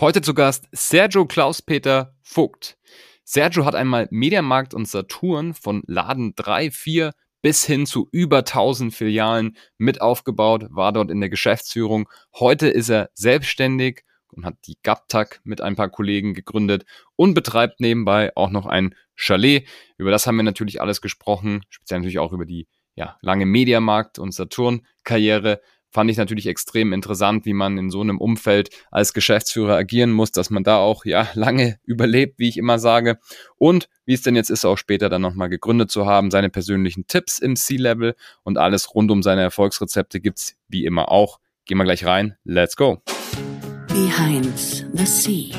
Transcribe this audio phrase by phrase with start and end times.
[0.00, 2.78] Heute zu Gast Sergio Klaus-Peter Vogt.
[3.22, 8.94] Sergio hat einmal Mediamarkt und Saturn von Laden 3, 4 bis hin zu über 1000
[8.94, 12.08] Filialen mit aufgebaut, war dort in der Geschäftsführung.
[12.34, 17.80] Heute ist er selbstständig und hat die GapTag mit ein paar Kollegen gegründet und betreibt
[17.80, 19.68] nebenbei auch noch ein Chalet.
[19.98, 24.18] Über das haben wir natürlich alles gesprochen, speziell natürlich auch über die ja, lange Mediamarkt-
[24.18, 25.60] und Saturn-Karriere
[25.90, 30.32] fand ich natürlich extrem interessant, wie man in so einem Umfeld als Geschäftsführer agieren muss,
[30.32, 33.18] dass man da auch ja lange überlebt, wie ich immer sage.
[33.56, 37.06] Und wie es denn jetzt ist, auch später dann nochmal gegründet zu haben, seine persönlichen
[37.06, 41.40] Tipps im C-Level und alles rund um seine Erfolgsrezepte gibt's wie immer auch.
[41.66, 42.36] Gehen wir gleich rein.
[42.44, 43.02] Let's go.
[43.88, 45.54] Behind the Sea.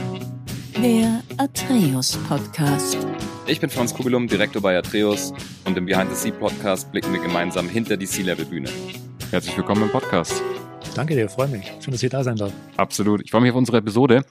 [0.82, 2.98] Der Atreus Podcast.
[3.46, 5.34] Ich bin Franz Kugelum, Direktor bei Atreus
[5.66, 8.70] und im Behind the Sea Podcast blicken wir gemeinsam hinter die C-Level Bühne.
[9.32, 10.44] Herzlich willkommen im Podcast.
[10.94, 11.72] Danke dir, freue mich.
[11.80, 12.52] Schön, dass ihr da sein darf.
[12.76, 13.22] Absolut.
[13.22, 14.26] Ich freue mich auf unsere Episode.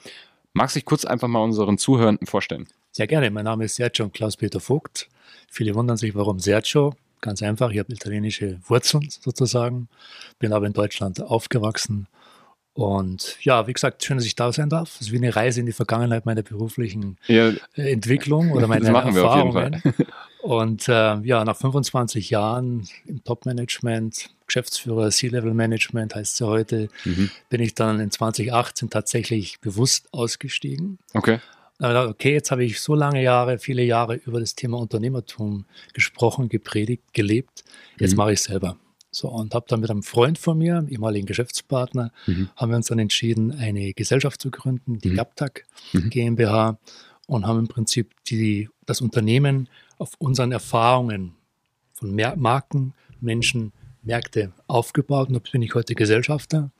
[0.52, 2.66] Magst du dich kurz einfach mal unseren Zuhörenden vorstellen?
[2.90, 3.30] Sehr gerne.
[3.30, 5.08] Mein Name ist Sergio Klaus-Peter Vogt.
[5.48, 6.92] Viele wundern sich, warum Sergio.
[7.22, 9.88] Ganz einfach, ich habe italienische Wurzeln sozusagen,
[10.38, 12.06] bin aber in Deutschland aufgewachsen.
[12.74, 14.96] Und ja, wie gesagt, schön, dass ich da sein darf.
[14.96, 19.82] Es ist wie eine Reise in die Vergangenheit meiner beruflichen ja, Entwicklung oder meiner Erfahrungen.
[20.42, 27.30] Und äh, ja, nach 25 Jahren im Top-Management, Geschäftsführer C-Level-Management heißt es ja heute, mhm.
[27.48, 30.98] bin ich dann in 2018 tatsächlich bewusst ausgestiegen.
[31.14, 31.38] Okay.
[31.78, 37.14] Okay, jetzt habe ich so lange Jahre, viele Jahre über das Thema Unternehmertum gesprochen, gepredigt,
[37.14, 37.64] gelebt.
[37.98, 38.16] Jetzt mhm.
[38.18, 38.76] mache ich es selber.
[39.12, 42.50] So, und habe dann mit einem Freund von mir, einem ehemaligen Geschäftspartner, mhm.
[42.56, 45.16] haben wir uns dann entschieden, eine Gesellschaft zu gründen, die mhm.
[45.16, 46.10] GapTag mhm.
[46.10, 46.78] GmbH,
[47.26, 51.36] und haben im Prinzip die, das Unternehmen auf unseren Erfahrungen
[51.92, 55.28] von Marken, Menschen, Märkte aufgebaut.
[55.28, 56.70] Und da bin ich heute Gesellschafter,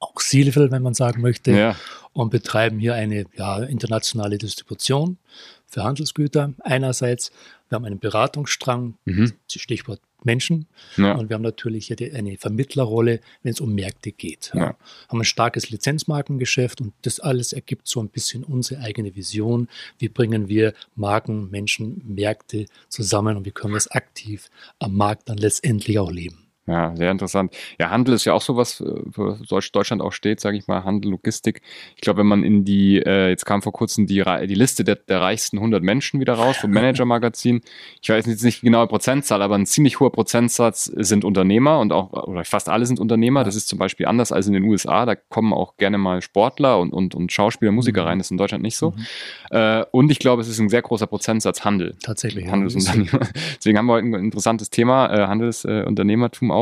[0.00, 1.76] auch C-Level, wenn man sagen möchte, ja.
[2.12, 5.18] und betreiben hier eine ja, internationale Distribution
[5.66, 7.32] für Handelsgüter einerseits.
[7.68, 9.32] Wir haben einen Beratungsstrang, mhm.
[9.48, 10.66] Stichwort Menschen.
[10.96, 11.14] Ja.
[11.14, 14.50] Und wir haben natürlich eine Vermittlerrolle, wenn es um Märkte geht.
[14.54, 14.76] Ja.
[15.08, 19.68] Haben ein starkes Lizenzmarkengeschäft und das alles ergibt so ein bisschen unsere eigene Vision.
[19.98, 25.28] Wie bringen wir Marken, Menschen, Märkte zusammen und wie können wir es aktiv am Markt
[25.28, 26.47] dann letztendlich auch leben?
[26.68, 27.56] Ja, sehr interessant.
[27.80, 29.38] Ja, Handel ist ja auch sowas, für
[29.72, 31.62] Deutschland auch steht, sage ich mal, Handel, Logistik.
[31.96, 34.96] Ich glaube, wenn man in die, äh, jetzt kam vor kurzem die, die Liste der,
[34.96, 37.62] der reichsten 100 Menschen wieder raus vom Manager-Magazin.
[38.02, 41.92] Ich weiß jetzt nicht die genaue Prozentzahl, aber ein ziemlich hoher Prozentsatz sind Unternehmer und
[41.92, 43.44] auch, oder fast alle sind Unternehmer.
[43.44, 45.06] Das ist zum Beispiel anders als in den USA.
[45.06, 48.08] Da kommen auch gerne mal Sportler und, und, und Schauspieler, Musiker mhm.
[48.08, 48.18] rein.
[48.18, 48.90] Das ist in Deutschland nicht so.
[48.90, 49.06] Mhm.
[49.50, 51.96] Äh, und ich glaube, es ist ein sehr großer Prozentsatz Handel.
[52.02, 52.46] Tatsächlich.
[52.48, 53.20] Handelsunternehmer.
[53.56, 56.57] Deswegen haben wir heute ein interessantes Thema, äh, Handelsunternehmertum auch.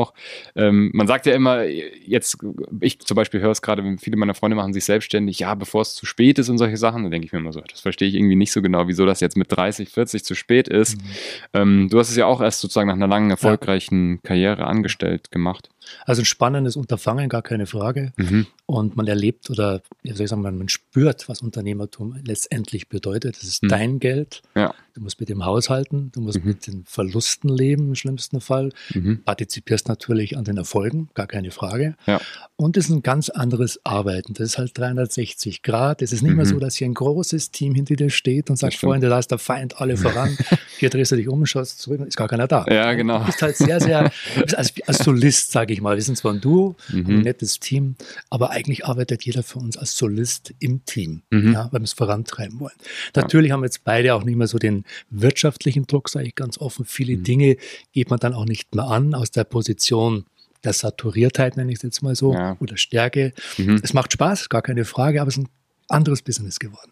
[0.55, 2.37] Ähm, man sagt ja immer, jetzt,
[2.79, 5.95] ich zum Beispiel höre es gerade, viele meiner Freunde machen sich selbstständig, ja, bevor es
[5.95, 8.15] zu spät ist und solche Sachen, dann denke ich mir immer so, das verstehe ich
[8.15, 10.97] irgendwie nicht so genau, wieso das jetzt mit 30, 40 zu spät ist.
[10.97, 11.07] Mhm.
[11.53, 14.19] Ähm, du hast es ja auch erst sozusagen nach einer langen, erfolgreichen ja.
[14.23, 15.69] Karriere angestellt gemacht.
[16.05, 18.13] Also ein spannendes Unterfangen, gar keine Frage.
[18.17, 18.47] Mhm.
[18.65, 23.37] Und man erlebt oder, wie soll ich sagen, man spürt, was Unternehmertum letztendlich bedeutet.
[23.37, 23.69] Das ist mhm.
[23.69, 24.41] dein Geld.
[24.55, 24.73] Ja.
[24.93, 26.47] Du musst mit dem haushalten, du musst mhm.
[26.47, 28.71] mit den Verlusten leben, im schlimmsten Fall.
[28.93, 29.23] Mhm.
[29.23, 31.95] Partizipierst natürlich an den Erfolgen, gar keine Frage.
[32.07, 32.19] Ja.
[32.55, 34.33] Und es ist ein ganz anderes Arbeiten.
[34.33, 36.01] Das ist halt 360 Grad.
[36.01, 36.59] Es ist nicht mehr so, mhm.
[36.59, 39.79] dass hier ein großes Team hinter dir steht und sagt, Freunde, da ist der Feind
[39.79, 40.37] alle voran.
[40.79, 42.65] Hier drehst du dich um schaust zurück, ist gar keiner da.
[42.69, 43.19] Ja, genau.
[43.19, 45.95] Du bist halt sehr, sehr, als, als Solist, sage ich mal.
[45.95, 47.05] Wir sind zwar ein Duo, mhm.
[47.07, 47.95] ein nettes Team,
[48.29, 51.53] aber eigentlich arbeitet jeder für uns als Solist im Team, mhm.
[51.53, 52.75] ja, weil wir es vorantreiben wollen.
[53.15, 53.53] Natürlich ja.
[53.53, 56.85] haben wir jetzt beide auch nicht mehr so den wirtschaftlichen Druck, sage ich ganz offen.
[56.85, 57.23] Viele mhm.
[57.23, 57.57] Dinge
[57.91, 60.25] geht man dann auch nicht mehr an aus der Position
[60.63, 62.57] der Saturiertheit, nenne ich es jetzt mal so, ja.
[62.59, 63.33] oder Stärke.
[63.57, 63.79] Mhm.
[63.83, 65.49] Es macht Spaß, gar keine Frage, aber es ist ein
[65.87, 66.91] anderes Business geworden.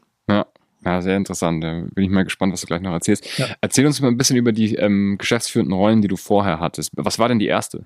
[0.86, 1.02] Ja.
[1.02, 1.64] Sehr interessant.
[1.64, 3.26] Da bin ich mal gespannt, was du gleich noch erzählst.
[3.38, 3.48] Ja.
[3.62, 6.92] Erzähl uns mal ein bisschen über die ähm, geschäftsführenden Rollen, die du vorher hattest.
[6.96, 7.86] Was war denn die erste?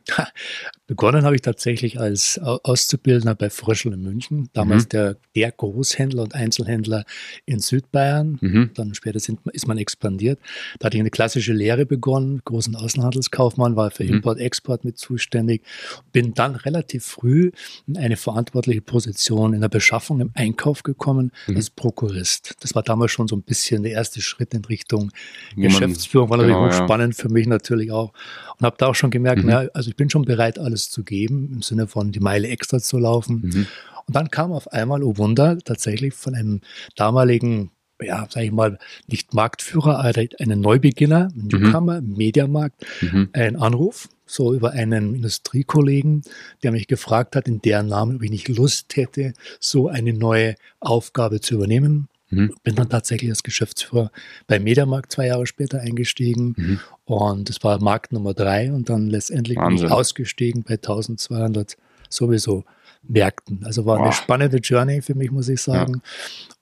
[0.87, 4.49] Begonnen habe ich tatsächlich als Auszubildender bei Fröschel in München.
[4.53, 4.89] Damals mhm.
[4.89, 7.05] der, der Großhändler und Einzelhändler
[7.45, 8.38] in Südbayern.
[8.41, 8.71] Mhm.
[8.74, 10.39] Dann später sind, ist man expandiert.
[10.79, 14.15] Da hatte ich eine klassische Lehre begonnen, großen Außenhandelskaufmann, war für mhm.
[14.15, 15.63] Import, Export mit zuständig.
[16.12, 17.51] Bin dann relativ früh
[17.88, 21.56] in eine verantwortliche Position in der Beschaffung, im Einkauf gekommen mhm.
[21.56, 22.56] als Prokurist.
[22.62, 25.12] Das war damals schon so ein bisschen der erste Schritt in Richtung
[25.56, 26.30] Wo Geschäftsführung.
[26.30, 27.21] War natürlich genau, hochspannend ja.
[27.21, 28.13] für mich natürlich auch.
[28.57, 29.50] Und habe da auch schon gemerkt, mhm.
[29.50, 32.80] na, also ich bin schon bereit, alles zu geben, im Sinne von die Meile extra
[32.80, 33.41] zu laufen.
[33.44, 33.68] Mhm.
[34.07, 36.62] Und dann kam auf einmal, oh Wunder, tatsächlich von einem
[36.95, 37.71] damaligen
[38.01, 41.63] ja, sag ich mal, nicht Marktführer, aber einen Neubeginner, ein mhm.
[41.63, 42.15] Newcomer, mhm.
[42.15, 43.30] Mediamarkt, mhm.
[43.33, 46.21] ein Anruf so über einen Industriekollegen,
[46.63, 50.56] der mich gefragt hat, in deren Namen, ob ich nicht Lust hätte, so eine neue
[50.80, 52.07] Aufgabe zu übernehmen.
[52.29, 52.53] Mhm.
[52.63, 54.11] Bin dann tatsächlich als Geschäftsführer
[54.47, 56.79] bei Mediamarkt zwei Jahre später eingestiegen mhm.
[57.05, 61.77] und es war Markt Nummer drei und dann letztendlich bin ich ausgestiegen bei 1200
[62.09, 62.63] sowieso
[63.03, 63.63] Märkten.
[63.63, 64.05] Also war wow.
[64.05, 66.01] eine spannende Journey für mich, muss ich sagen.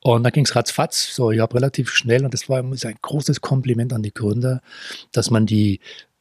[0.03, 0.11] Ja.
[0.11, 1.13] Und da ging es ratzfatz.
[1.13, 4.61] So, ich habe relativ schnell, und das war ein großes Kompliment an die Gründer,
[5.11, 5.79] dass man die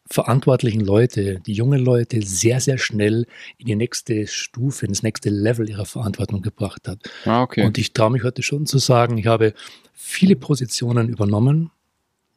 [0.09, 3.27] verantwortlichen Leute, die jungen Leute sehr, sehr schnell
[3.59, 6.99] in die nächste Stufe, ins nächste Level ihrer Verantwortung gebracht hat.
[7.25, 7.65] Ah, okay.
[7.65, 9.55] Und ich traue mich heute schon zu sagen, ich habe
[9.93, 11.71] viele Positionen übernommen,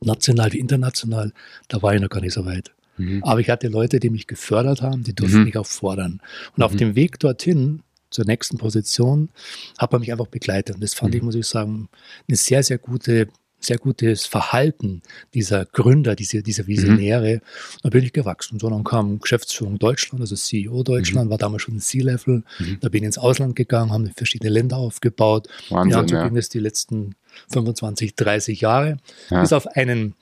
[0.02, 1.34] national wie international,
[1.68, 2.72] da war ich noch gar nicht so weit.
[2.98, 3.24] Mhm.
[3.24, 5.46] Aber ich hatte Leute, die mich gefördert haben, die durften mhm.
[5.46, 6.22] mich auch fordern.
[6.52, 6.64] Und mhm.
[6.64, 9.30] auf dem Weg dorthin, zur nächsten Position,
[9.78, 10.76] hat man mich einfach begleitet.
[10.76, 11.28] Und das fand ich, mhm.
[11.28, 11.90] muss ich sagen,
[12.28, 13.28] eine sehr, sehr gute
[13.60, 15.02] sehr gutes Verhalten
[15.34, 17.36] dieser Gründer, diese, dieser Visionäre.
[17.36, 17.42] Mhm.
[17.84, 18.60] Da bin ich gewachsen.
[18.60, 21.32] So, dann kam Geschäftsführung Deutschland, also CEO Deutschland, mhm.
[21.32, 22.44] war damals schon C-Level.
[22.60, 22.78] Mhm.
[22.82, 25.48] Da bin ich ins Ausland gegangen, haben verschiedene Länder aufgebaut.
[25.70, 27.16] Wahnsinn, ja, so ging es die letzten
[27.52, 28.98] 25, 30 Jahre.
[29.30, 29.42] Ja.
[29.42, 30.16] Bis auf einen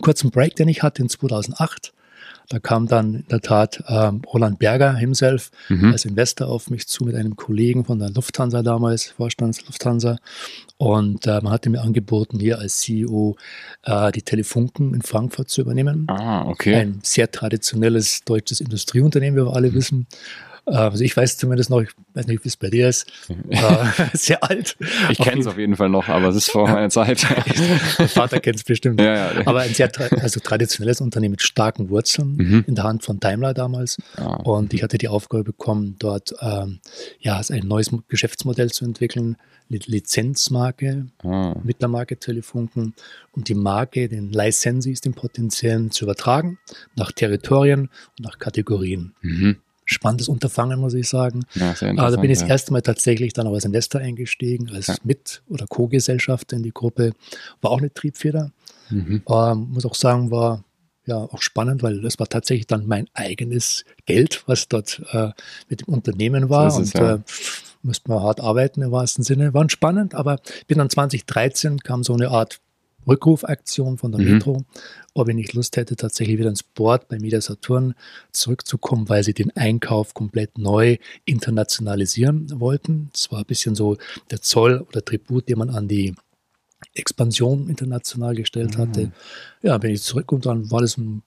[0.00, 1.92] kurzen Break, den ich hatte in 2008.
[2.48, 5.92] Da kam dann in der Tat ähm, Roland Berger himself mhm.
[5.92, 10.16] als Investor auf mich zu mit einem Kollegen von der Lufthansa damals, Vorstands Lufthansa.
[10.78, 13.36] Und äh, man hatte mir angeboten, hier als CEO
[13.84, 16.06] äh, die Telefunken in Frankfurt zu übernehmen.
[16.08, 16.74] Ah, okay.
[16.76, 19.74] Ein sehr traditionelles deutsches Industrieunternehmen, wie wir alle mhm.
[19.74, 20.06] wissen.
[20.70, 23.10] Äh, also ich weiß zumindest noch, ich weiß nicht, wie es bei dir ist,
[23.48, 24.76] äh, sehr alt.
[25.10, 27.26] Ich kenne es auf jeden Fall noch, aber es ist vor meiner Zeit.
[27.98, 29.00] Mein Vater kennt es bestimmt.
[29.00, 29.46] Ja, ja.
[29.46, 32.64] Aber ein sehr also traditionelles Unternehmen mit starken Wurzeln mhm.
[32.66, 33.98] in der Hand von Daimler damals.
[34.16, 34.36] Ah.
[34.36, 36.80] Und ich hatte die Aufgabe bekommen, dort ähm,
[37.20, 39.36] ja, ein neues Geschäftsmodell zu entwickeln,
[39.68, 41.54] Lizenzmarke ah.
[41.62, 42.94] mit der Marke Telefunken,
[43.32, 46.58] um die Marke, den Licensees, den potenziellen zu übertragen,
[46.96, 49.14] nach Territorien und nach Kategorien.
[49.20, 49.56] Mhm
[49.88, 51.44] spannendes Unterfangen, muss ich sagen.
[51.54, 54.88] Ja, sehr da bin ich das erste Mal tatsächlich dann auch als Investor eingestiegen, als
[54.88, 54.96] ja.
[55.02, 57.12] Mit- oder Co-Gesellschafter in die Gruppe.
[57.62, 58.52] War auch eine Triebfeder.
[58.90, 59.22] Mhm.
[59.28, 60.64] Ähm, muss auch sagen, war
[61.06, 65.30] ja auch spannend, weil das war tatsächlich dann mein eigenes Geld, was dort äh,
[65.68, 66.70] mit dem Unternehmen war.
[66.70, 67.14] So und ja.
[67.14, 67.18] äh,
[67.82, 69.54] musste man hart arbeiten im wahrsten Sinne.
[69.54, 72.60] War spannend, aber bin dann 2013 kam so eine Art
[73.08, 74.32] Rückrufaktion von der mhm.
[74.34, 74.64] Metro,
[75.14, 77.94] ob ich nicht Lust hätte, tatsächlich wieder ins Board bei Media Saturn
[78.32, 83.10] zurückzukommen, weil sie den Einkauf komplett neu internationalisieren wollten.
[83.14, 83.96] Es war ein bisschen so
[84.30, 86.14] der Zoll oder Tribut, den man an die
[86.94, 88.82] Expansion international gestellt mhm.
[88.82, 89.12] hatte.
[89.62, 91.22] Ja, bin ich zurück und dann war das ein,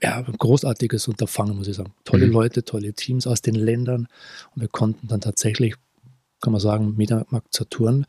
[0.00, 1.92] ja, ein großartiges Unterfangen, muss ich sagen.
[2.04, 2.32] Tolle mhm.
[2.32, 4.08] Leute, tolle Teams aus den Ländern
[4.54, 5.74] und wir konnten dann tatsächlich
[6.42, 8.04] kann man sagen, Mediamarkt Saturn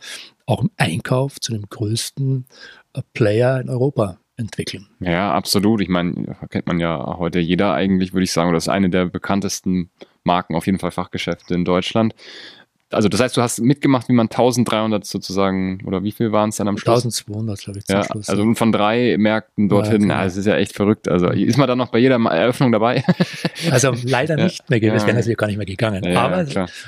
[0.46, 2.46] auch im Einkauf zu dem größten
[2.94, 4.88] äh, Player in Europa entwickeln.
[5.00, 5.80] Ja, absolut.
[5.82, 9.06] Ich meine, kennt man ja heute jeder eigentlich, würde ich sagen, das ist eine der
[9.06, 9.90] bekanntesten
[10.24, 12.16] Marken, auf jeden Fall Fachgeschäfte in Deutschland
[12.94, 16.58] also das heißt, du hast mitgemacht, wie man 1300 sozusagen, oder wie viel waren es
[16.58, 17.04] dann am Schluss?
[17.04, 18.30] 1200, glaube ich, zum ja, Schluss.
[18.30, 20.16] Also von drei Märkten dorthin, ja, genau.
[20.16, 21.08] also ist ja echt verrückt.
[21.08, 23.04] Also ist man dann noch bei jeder Eröffnung dabei?
[23.72, 24.46] Also leider ja.
[24.46, 25.08] nicht mehr gewesen, ja.
[25.08, 26.06] wäre natürlich gar nicht mehr gegangen.
[26.16, 26.46] Aber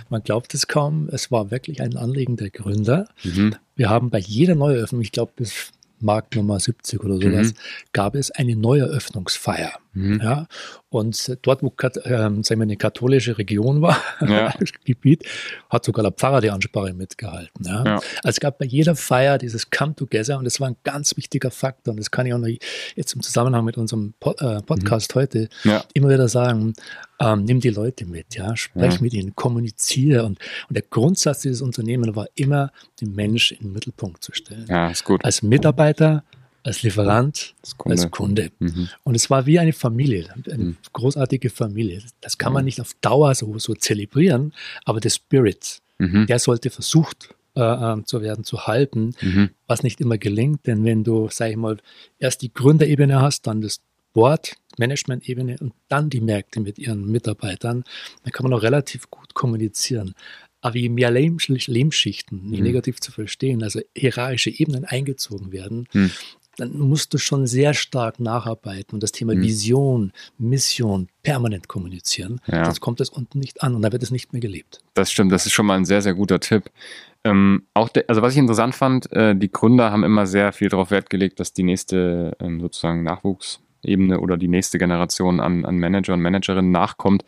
[0.09, 3.07] man glaubt es kaum, es war wirklich ein Anliegen der Gründer.
[3.23, 3.55] Mhm.
[3.75, 7.57] Wir haben bei jeder Neueröffnung, ich glaube bis Markt Nummer 70 oder sowas, mhm.
[7.93, 9.71] gab es eine Neueröffnungsfeier.
[9.95, 10.21] Mhm.
[10.21, 10.47] Ja,
[10.89, 11.74] und dort, wo
[12.06, 14.53] ähm, sagen wir, eine katholische Region war, ja.
[14.83, 15.24] Gebiet,
[15.69, 17.65] hat sogar der Pfarrer die Ansprache mitgehalten.
[17.65, 17.83] Ja.
[17.83, 17.95] ja.
[17.95, 21.50] Also es gab bei jeder Feier dieses Come Together und das war ein ganz wichtiger
[21.50, 21.93] Faktor.
[21.93, 22.50] Und das kann ich auch noch
[22.96, 25.19] jetzt im Zusammenhang mit unserem Pod, äh, Podcast mhm.
[25.19, 25.84] heute ja.
[25.93, 26.74] immer wieder sagen.
[27.19, 30.25] Ähm, nimm die Leute mit, ja, sprech mit ihnen, kommuniziere.
[30.25, 34.65] Und, und der Grundsatz dieses Unternehmens war immer, den Mensch in den Mittelpunkt zu stellen.
[34.67, 35.24] Ja, ist gut.
[35.24, 36.25] Als Mitarbeiter,
[36.65, 38.01] als Lieferant, als Kunde.
[38.01, 38.51] Als Kunde.
[38.57, 38.89] Mhm.
[39.03, 40.77] Und es war wie eine Familie, eine mhm.
[40.93, 42.01] großartige Familie.
[42.22, 42.65] Das kann man mhm.
[42.65, 44.51] nicht auf Dauer so, so zelebrieren,
[44.84, 46.25] aber der Spirit, mhm.
[46.25, 49.51] der sollte versucht äh, ähm, zu werden, zu halten, mhm.
[49.67, 50.65] was nicht immer gelingt.
[50.65, 51.77] Denn wenn du, sag ich mal,
[52.17, 53.79] erst die Gründerebene hast, dann das
[54.13, 57.84] Board, Management-Ebene und dann die Märkte mit ihren Mitarbeitern,
[58.24, 60.15] dann kann man auch relativ gut kommunizieren.
[60.62, 62.65] Aber je mehr Lehmschichten, nicht mhm.
[62.65, 66.10] negativ zu verstehen, also hierarchische Ebenen eingezogen werden, mhm
[66.57, 69.41] dann musst du schon sehr stark nacharbeiten und das Thema mhm.
[69.41, 72.39] Vision, Mission permanent kommunizieren.
[72.47, 72.65] Ja.
[72.65, 74.81] Sonst kommt es unten nicht an und da wird es nicht mehr gelebt.
[74.93, 76.69] Das stimmt, das ist schon mal ein sehr, sehr guter Tipp.
[77.24, 80.69] Ähm, auch de, also was ich interessant fand, äh, die Gründer haben immer sehr viel
[80.69, 85.65] darauf Wert gelegt, dass die nächste ähm, sozusagen Nachwuchs Ebene oder die nächste Generation an,
[85.65, 87.24] an Manager und Managerinnen nachkommt.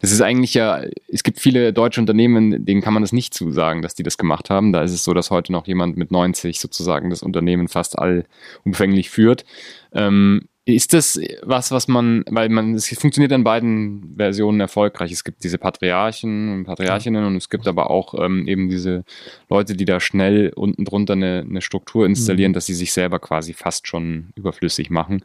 [0.00, 3.82] Das ist eigentlich ja, es gibt viele deutsche Unternehmen, denen kann man das nicht zusagen,
[3.82, 4.72] dass die das gemacht haben.
[4.72, 9.10] Da ist es so, dass heute noch jemand mit 90 sozusagen das Unternehmen fast allumfänglich
[9.10, 9.44] führt.
[9.92, 15.10] Ähm, Ist das was, was man, weil man, es funktioniert in beiden Versionen erfolgreich.
[15.12, 19.04] Es gibt diese Patriarchen und Patriarchinnen und es gibt aber auch ähm, eben diese
[19.48, 22.54] Leute, die da schnell unten drunter eine, eine Struktur installieren, mhm.
[22.54, 25.22] dass sie sich selber quasi fast schon überflüssig machen.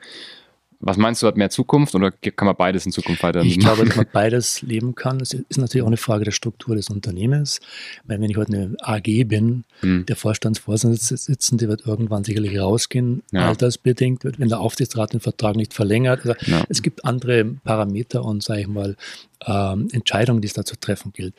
[0.85, 3.85] Was meinst du, hat mehr Zukunft oder kann man beides in Zukunft weiter Ich glaube,
[3.85, 5.21] dass man beides leben kann.
[5.21, 7.61] Es ist natürlich auch eine Frage der Struktur des Unternehmens.
[8.03, 10.05] Weil wenn ich heute eine AG bin, hm.
[10.05, 13.47] der Vorstandsvorsitzende wird irgendwann sicherlich rausgehen, ja.
[13.47, 16.25] altersbedingt, wenn der Aufsichtsrat den Vertrag nicht verlängert.
[16.25, 16.65] Also ja.
[16.67, 18.97] Es gibt andere Parameter und, sage ich mal,
[19.45, 21.33] ähm, Entscheidungen, die es da zu treffen gilt.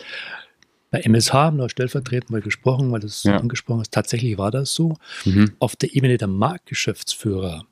[0.91, 3.37] Bei MSH haben wir stellvertretend mal gesprochen, weil das ja.
[3.37, 3.93] angesprochen ist.
[3.93, 4.97] Tatsächlich war das so.
[5.27, 5.53] Mhm.
[5.59, 7.67] Auf der Ebene der Marktgeschäftsführer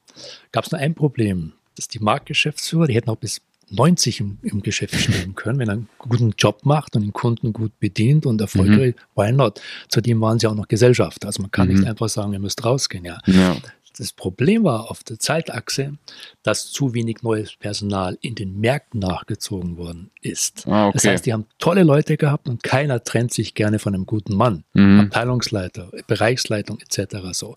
[0.50, 4.62] gab es nur ein Problem dass die Marktgeschäftsführer, die hätten auch bis 90 im, im
[4.62, 8.40] Geschäft stehen können, wenn er einen guten Job macht und den Kunden gut bedient und
[8.40, 9.20] erfolgreich, mhm.
[9.20, 9.60] why not?
[9.88, 11.24] Zudem waren sie auch noch Gesellschaft.
[11.24, 11.74] Also man kann mhm.
[11.74, 13.04] nicht einfach sagen, ihr müsst rausgehen.
[13.04, 13.18] Ja.
[13.26, 13.56] ja.
[13.98, 15.98] Das Problem war auf der Zeitachse,
[16.42, 20.66] dass zu wenig neues Personal in den Märkten nachgezogen worden ist.
[20.66, 20.92] Ah, okay.
[20.94, 24.34] Das heißt, die haben tolle Leute gehabt und keiner trennt sich gerne von einem guten
[24.34, 24.64] Mann.
[24.72, 25.00] Mhm.
[25.00, 27.16] Abteilungsleiter, Bereichsleitung etc.
[27.32, 27.56] So.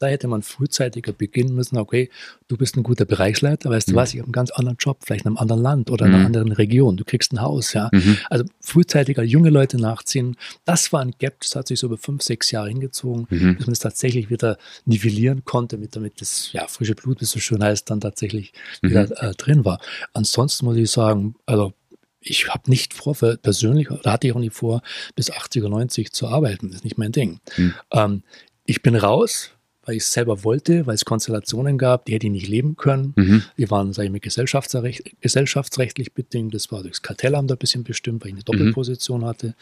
[0.00, 2.10] Da hätte man frühzeitiger beginnen müssen, okay,
[2.48, 3.92] du bist ein guter Bereichsleiter, weißt mhm.
[3.92, 6.12] du was, ich habe einen ganz anderen Job, vielleicht in einem anderen Land oder in
[6.12, 6.26] einer mhm.
[6.26, 7.88] anderen Region, du kriegst ein Haus, ja.
[7.92, 8.18] Mhm.
[8.28, 12.22] Also frühzeitiger junge Leute nachziehen, das war ein Gap, das hat sich so über fünf,
[12.22, 13.56] sechs Jahre hingezogen, mhm.
[13.56, 17.30] bis man es tatsächlich wieder nivellieren konnte, mit, damit das ja, frische Blut, wie es
[17.30, 18.52] so schön heißt, dann tatsächlich
[18.82, 18.90] mhm.
[18.90, 19.80] wieder äh, drin war.
[20.12, 21.72] Ansonsten muss ich sagen, also
[22.20, 24.82] ich habe nicht vor, persönlich, oder hatte ich auch nicht vor,
[25.14, 26.68] bis 80 oder 90 zu arbeiten.
[26.68, 27.40] Das ist nicht mein Ding.
[27.56, 27.74] Mhm.
[27.92, 28.22] Ähm,
[28.64, 29.50] ich bin raus,
[29.84, 33.12] weil ich es selber wollte, weil es Konstellationen gab, die hätte ich nicht leben können.
[33.16, 33.42] Mhm.
[33.58, 36.54] Die waren, sage ich mal, gesellschaftsrecht, gesellschaftsrechtlich bedingt.
[36.54, 38.58] Das war durchs Kartellamt ein bisschen bestimmt, weil ich eine mhm.
[38.58, 39.26] Doppelposition mhm.
[39.26, 39.54] hatte.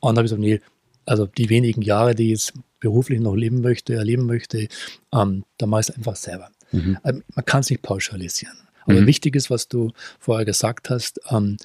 [0.00, 0.60] Und da habe ich gesagt, nee,
[1.06, 2.52] also die wenigen Jahre, die ich jetzt
[2.84, 4.68] beruflich noch leben möchte, erleben möchte,
[5.12, 6.50] ähm, da mache ich es einfach selber.
[6.70, 6.98] Mhm.
[7.02, 8.56] Ähm, man kann es nicht pauschalisieren.
[8.82, 9.06] Aber mhm.
[9.06, 11.56] wichtig ist, was du vorher gesagt hast, ähm,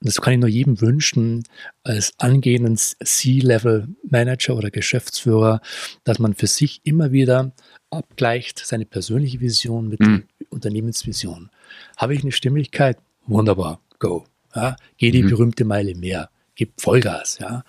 [0.00, 1.44] das kann ich nur jedem wünschen,
[1.84, 5.60] als angehenden C-Level-Manager oder Geschäftsführer,
[6.04, 7.52] dass man für sich immer wieder
[7.90, 10.24] abgleicht, seine persönliche Vision mit mhm.
[10.40, 11.50] der Unternehmensvision.
[11.96, 12.98] Habe ich eine Stimmigkeit?
[13.26, 14.26] Wunderbar, go.
[14.54, 15.30] Ja, geh die mhm.
[15.30, 17.64] berühmte Meile mehr, gib Vollgas, ja.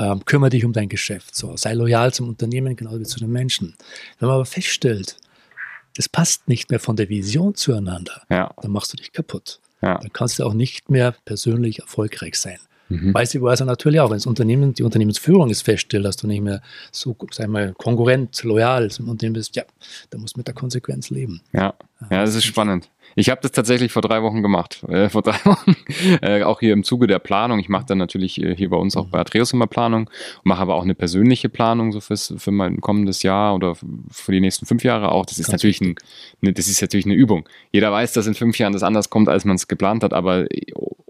[0.00, 1.56] Ähm, kümmere dich um dein Geschäft, so.
[1.58, 3.74] sei loyal zum Unternehmen, genauso wie zu den Menschen.
[4.18, 5.16] Wenn man aber feststellt,
[5.94, 8.50] das passt nicht mehr von der Vision zueinander, ja.
[8.62, 9.60] dann machst du dich kaputt.
[9.82, 9.98] Ja.
[9.98, 12.58] Dann kannst du auch nicht mehr persönlich erfolgreich sein.
[12.88, 13.12] Mhm.
[13.12, 16.40] Weißt du, also natürlich auch, wenn das Unternehmen, die Unternehmensführung ist feststellt, dass du nicht
[16.40, 19.64] mehr so, sag mal, konkurrent, loyal zum Unternehmen bist, ja,
[20.08, 21.42] da musst du mit der Konsequenz leben.
[21.52, 21.74] Ja,
[22.10, 22.88] ja, das ist spannend.
[23.16, 24.84] Ich habe das tatsächlich vor drei Wochen gemacht.
[24.90, 25.76] Äh, vor drei Wochen.
[26.20, 27.60] Äh, auch hier im Zuge der Planung.
[27.60, 30.10] Ich mache dann natürlich äh, hier bei uns auch bei Atreus immer Planung,
[30.42, 34.40] mache aber auch eine persönliche Planung so fürs, für mein kommendes Jahr oder für die
[34.40, 35.26] nächsten fünf Jahre auch.
[35.26, 35.94] Das ist Ganz natürlich ein,
[36.42, 37.48] eine, das ist natürlich eine Übung.
[37.70, 40.46] Jeder weiß, dass in fünf Jahren das anders kommt, als man es geplant hat, aber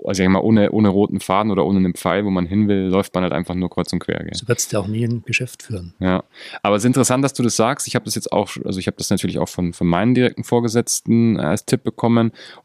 [0.04, 2.88] also ich mal, ohne, ohne roten Faden oder ohne einen Pfeil, wo man hin will,
[2.88, 4.22] läuft man halt einfach nur kreuz und quer.
[4.24, 4.34] Gell?
[4.34, 5.94] So wird es ja auch nie ein Geschäft führen.
[6.00, 6.24] Ja,
[6.62, 7.86] aber es ist interessant, dass du das sagst.
[7.86, 10.44] Ich habe das jetzt auch, also ich habe das natürlich auch von, von meinen direkten
[10.44, 11.89] Vorgesetzten als Tipp bekommen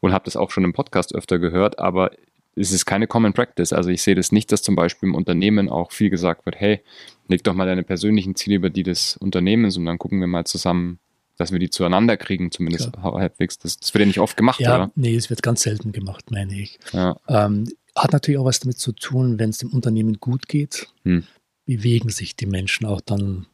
[0.00, 2.10] und habe das auch schon im Podcast öfter gehört, aber
[2.56, 3.72] es ist keine Common Practice.
[3.72, 6.80] Also ich sehe das nicht, dass zum Beispiel im Unternehmen auch viel gesagt wird, hey,
[7.28, 10.44] leg doch mal deine persönlichen Ziele über die des Unternehmens und dann gucken wir mal
[10.44, 10.98] zusammen,
[11.36, 13.14] dass wir die zueinander kriegen, zumindest Klar.
[13.14, 13.58] halbwegs.
[13.58, 14.92] Das, das, wird ja nicht oft gemacht, ja, oder?
[14.94, 16.78] Nee, es wird ganz selten gemacht, meine ich.
[16.92, 17.16] Ja.
[17.28, 21.24] Ähm, hat natürlich auch was damit zu tun, wenn es dem Unternehmen gut geht, hm.
[21.66, 23.46] bewegen sich die Menschen auch dann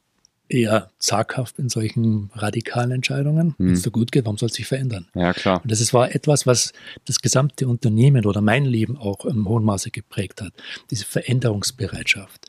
[0.52, 3.54] eher zaghaft in solchen radikalen Entscheidungen.
[3.56, 3.66] Hm.
[3.66, 5.08] Wenn es so gut geht, warum soll es sich verändern?
[5.14, 5.60] Ja, klar.
[5.62, 6.72] Und das ist, war etwas, was
[7.04, 10.52] das gesamte Unternehmen oder mein Leben auch im hohen Maße geprägt hat.
[10.90, 12.46] Diese Veränderungsbereitschaft.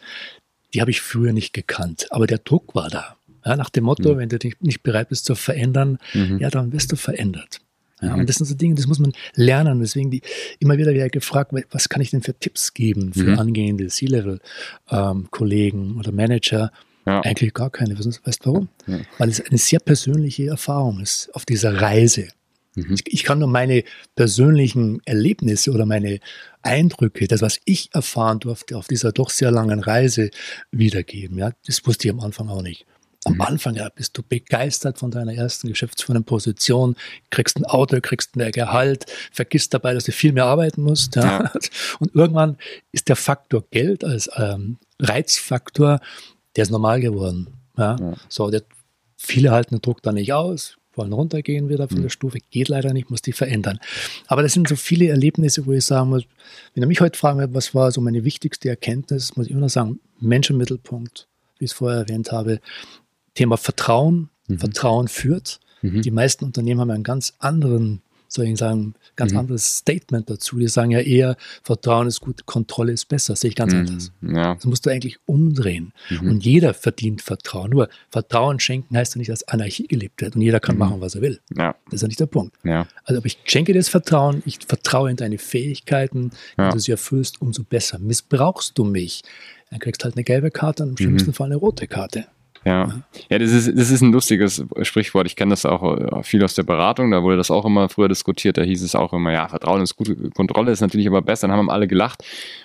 [0.73, 3.15] Die habe ich früher nicht gekannt, aber der Druck war da.
[3.45, 4.17] Ja, nach dem Motto, mhm.
[4.19, 6.39] wenn du dich nicht bereit bist zu verändern, mhm.
[6.39, 7.59] ja, dann wirst du verändert.
[8.01, 8.21] Ja, mhm.
[8.21, 9.79] Und das sind so Dinge, das muss man lernen.
[9.79, 10.21] Deswegen die,
[10.59, 13.39] immer wieder wieder gefragt, was kann ich denn für Tipps geben für mhm.
[13.39, 16.71] angehende C-Level-Kollegen ähm, oder Manager?
[17.05, 17.21] Ja.
[17.21, 17.97] Eigentlich gar keine.
[17.97, 18.69] Weißt du warum?
[18.87, 18.99] Ja.
[19.17, 22.29] Weil es eine sehr persönliche Erfahrung ist auf dieser Reise.
[22.75, 22.95] Mhm.
[23.05, 23.83] Ich, kann nur meine
[24.15, 26.19] persönlichen Erlebnisse oder meine
[26.61, 30.31] Eindrücke, das, was ich erfahren durfte auf dieser doch sehr langen Reise
[30.71, 31.37] wiedergeben.
[31.37, 32.85] Ja, das wusste ich am Anfang auch nicht.
[33.25, 33.41] Am mhm.
[33.41, 36.95] Anfang ja, bist du begeistert von deiner ersten geschäftsführenden Position,
[37.29, 41.15] kriegst ein Auto, kriegst mehr Gehalt, vergisst dabei, dass du viel mehr arbeiten musst.
[41.15, 41.23] Ja.
[41.23, 41.51] Ja.
[41.99, 42.57] Und irgendwann
[42.91, 45.99] ist der Faktor Geld als ähm, Reizfaktor,
[46.55, 47.47] der ist normal geworden.
[47.77, 47.95] Ja.
[47.99, 48.13] ja.
[48.29, 48.63] So, der,
[49.17, 52.03] viele halten den Druck da nicht aus, wollen runtergehen wieder von mhm.
[52.03, 53.79] der Stufe, geht leider nicht, muss die verändern.
[54.27, 56.23] Aber das sind so viele Erlebnisse, wo ich sagen muss,
[56.73, 59.99] wenn ihr mich heute fragen was war so meine wichtigste Erkenntnis, muss ich immer sagen,
[60.19, 62.59] Mensch wie ich es vorher erwähnt habe,
[63.33, 64.29] Thema Vertrauen.
[64.47, 64.59] Mhm.
[64.59, 65.59] Vertrauen führt.
[65.81, 66.01] Mhm.
[66.01, 68.01] Die meisten Unternehmen haben einen ganz anderen
[68.33, 69.39] soll ich sagen, ganz mhm.
[69.39, 70.57] anderes Statement dazu.
[70.57, 73.33] Die sagen ja eher, Vertrauen ist gut, Kontrolle ist besser.
[73.33, 73.79] Das sehe ich ganz mhm.
[73.79, 74.11] anders.
[74.21, 74.55] Ja.
[74.55, 75.93] Das musst du eigentlich umdrehen.
[76.09, 76.29] Mhm.
[76.29, 77.69] Und jeder verdient Vertrauen.
[77.69, 80.79] Nur Vertrauen schenken heißt ja nicht, dass Anarchie gelebt wird und jeder kann mhm.
[80.79, 81.39] machen, was er will.
[81.55, 81.75] Ja.
[81.85, 82.55] Das ist ja nicht der Punkt.
[82.63, 82.87] Ja.
[83.03, 86.91] Also, aber ich schenke dir das Vertrauen, ich vertraue in deine Fähigkeiten, wenn du sie
[86.91, 87.99] erfüllst, umso besser.
[87.99, 89.21] Missbrauchst du mich,
[89.69, 91.33] dann kriegst du halt eine gelbe Karte und im schlimmsten mhm.
[91.33, 92.25] Fall eine rote Karte.
[92.65, 95.27] Ja, ja das, ist, das ist ein lustiges Sprichwort.
[95.27, 98.07] Ich kenne das auch äh, viel aus der Beratung, da wurde das auch immer früher
[98.07, 98.57] diskutiert.
[98.57, 101.47] Da hieß es auch immer, ja, Vertrauen ist gut, Kontrolle ist natürlich aber besser.
[101.47, 102.23] Dann haben alle gelacht.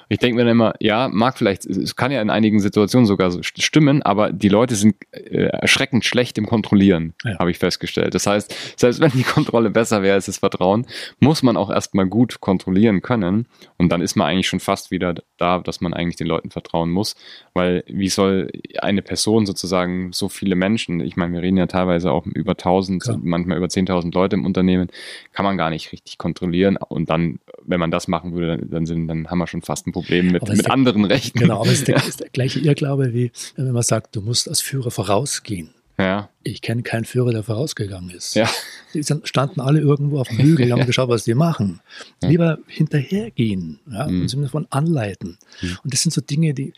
[0.08, 3.30] Ich denke mir dann immer, ja, mag vielleicht, es kann ja in einigen Situationen sogar
[3.30, 7.38] so stimmen, aber die Leute sind äh, erschreckend schlecht im Kontrollieren, ja.
[7.38, 8.14] habe ich festgestellt.
[8.14, 10.86] Das heißt, selbst wenn die Kontrolle besser wäre als das Vertrauen,
[11.20, 13.46] muss man auch erstmal gut kontrollieren können.
[13.76, 16.90] Und dann ist man eigentlich schon fast wieder da, dass man eigentlich den Leuten vertrauen
[16.90, 17.14] muss.
[17.52, 18.50] Weil wie soll
[18.80, 23.02] eine Person sozusagen so viele Menschen, ich meine, wir reden ja teilweise auch über 1000,
[23.02, 23.18] Klar.
[23.22, 24.88] manchmal über 10.000 Leute im Unternehmen,
[25.32, 26.76] kann man gar nicht richtig kontrollieren.
[26.76, 29.92] Und dann, wenn man das machen würde, dann, sind, dann haben wir schon fast ein
[29.92, 31.38] Problem mit, mit der, anderen Rechten.
[31.38, 34.48] Genau, aber es ist der, ist der gleiche Irrglaube, wie wenn man sagt, du musst
[34.48, 35.70] als Führer vorausgehen.
[35.98, 36.30] Ja.
[36.44, 38.34] Ich kenne keinen Führer, der vorausgegangen ist.
[38.34, 38.48] Ja.
[38.94, 41.80] Die standen alle irgendwo auf dem Hügel, haben geschaut, was die machen.
[42.22, 44.22] Lieber hinterhergehen, ja, mhm.
[44.22, 45.38] im Sinne von anleiten.
[45.60, 45.78] Mhm.
[45.82, 46.72] Und das sind so Dinge, die,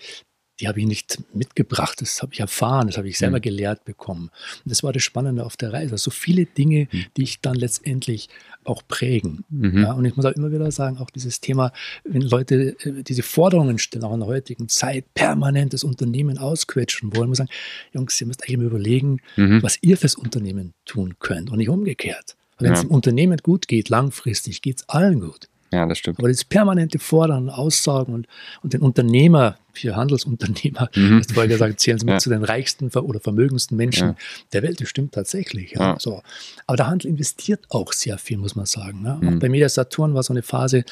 [0.61, 3.43] die habe ich nicht mitgebracht, das habe ich erfahren, das habe ich selber mhm.
[3.43, 4.31] gelehrt bekommen.
[4.65, 5.97] Und das war das Spannende auf der Reise.
[5.97, 7.07] So viele Dinge, mhm.
[7.17, 8.29] die ich dann letztendlich
[8.65, 9.45] auch prägen.
[9.49, 9.83] Mhm.
[9.83, 11.73] Ja, und ich muss auch immer wieder sagen, auch dieses Thema,
[12.05, 17.17] wenn Leute äh, diese Forderungen stellen, auch in der heutigen Zeit, permanent das Unternehmen ausquetschen
[17.17, 17.59] wollen, muss ich sagen,
[17.95, 19.63] Jungs, ihr müsst eigentlich immer überlegen, mhm.
[19.63, 22.37] was ihr fürs Unternehmen tun könnt und nicht umgekehrt.
[22.59, 25.49] Wenn es dem Unternehmen gut geht, langfristig, geht es allen gut.
[25.73, 26.19] Ja, das stimmt.
[26.19, 28.29] Aber das permanente Fordern, Aussagen und,
[28.63, 31.19] und den Unternehmer, für Handelsunternehmer, mhm.
[31.19, 32.19] hast du vorher gesagt, zählen sie mit ja.
[32.19, 34.17] zu den reichsten oder vermögendsten Menschen ja.
[34.53, 34.81] der Welt.
[34.81, 35.73] Das stimmt tatsächlich.
[35.73, 35.97] Ja.
[35.99, 36.23] So.
[36.67, 39.03] Aber der Handel investiert auch sehr viel, muss man sagen.
[39.03, 39.19] Ne?
[39.21, 39.29] Mhm.
[39.29, 40.85] Auch bei Media Saturn war so eine Phase,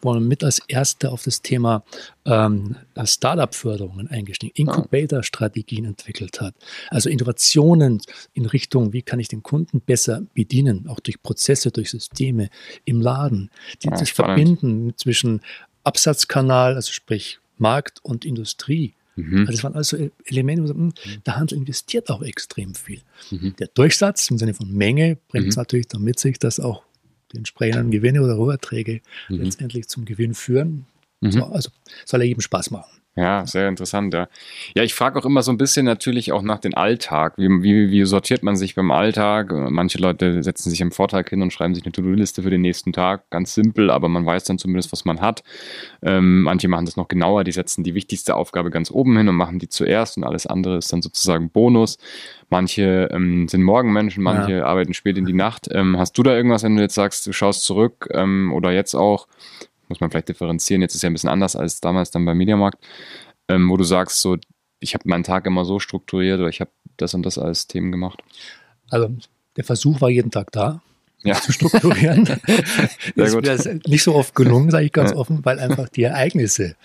[0.00, 1.84] wo man mit als Erster auf das Thema
[2.24, 6.54] ähm, Startup-Förderungen eingestiegen, Incubator-Strategien entwickelt hat.
[6.90, 8.00] Also Innovationen
[8.34, 12.48] in Richtung, wie kann ich den Kunden besser bedienen, auch durch Prozesse, durch Systeme
[12.84, 13.50] im Laden,
[13.82, 15.40] die das verbinden zwischen
[15.84, 18.94] Absatzkanal, also sprich Markt und Industrie.
[19.16, 19.40] Mhm.
[19.40, 23.00] Also das waren also Elemente, wo man sagt, hm, der Handel investiert auch extrem viel.
[23.30, 23.56] Mhm.
[23.58, 25.60] Der Durchsatz im Sinne von Menge bringt es mhm.
[25.60, 26.82] natürlich dann mit sich, dass auch
[27.32, 29.42] die entsprechenden Gewinne oder Roherträge mhm.
[29.42, 30.86] letztendlich zum Gewinn führen.
[31.20, 31.32] Mhm.
[31.32, 31.70] So, also
[32.04, 32.90] soll er jedem Spaß machen.
[33.18, 34.28] Ja, sehr interessant, ja.
[34.74, 37.38] Ja, ich frage auch immer so ein bisschen natürlich auch nach dem Alltag.
[37.38, 39.52] Wie, wie, wie sortiert man sich beim Alltag?
[39.52, 42.92] Manche Leute setzen sich am Vortag hin und schreiben sich eine To-Do-Liste für den nächsten
[42.92, 43.30] Tag.
[43.30, 45.42] Ganz simpel, aber man weiß dann zumindest, was man hat.
[46.02, 49.36] Ähm, manche machen das noch genauer, die setzen die wichtigste Aufgabe ganz oben hin und
[49.36, 51.96] machen die zuerst und alles andere ist dann sozusagen Bonus.
[52.50, 54.66] Manche ähm, sind Morgenmenschen, manche ja.
[54.66, 55.68] arbeiten spät in die Nacht.
[55.72, 58.94] Ähm, hast du da irgendwas, wenn du jetzt sagst, du schaust zurück ähm, oder jetzt
[58.94, 59.26] auch,
[59.88, 60.82] muss man vielleicht differenzieren.
[60.82, 62.84] Jetzt ist ja ein bisschen anders als damals dann beim Mediamarkt,
[63.48, 64.36] ähm, wo du sagst, so,
[64.80, 67.92] ich habe meinen Tag immer so strukturiert oder ich habe das und das als Themen
[67.92, 68.22] gemacht.
[68.90, 69.08] Also
[69.56, 70.82] der Versuch war jeden Tag da
[71.22, 71.40] ja.
[71.40, 72.24] zu strukturieren.
[73.16, 75.16] das ist mir nicht so oft gelungen, sage ich ganz ja.
[75.16, 76.76] offen, weil einfach die Ereignisse,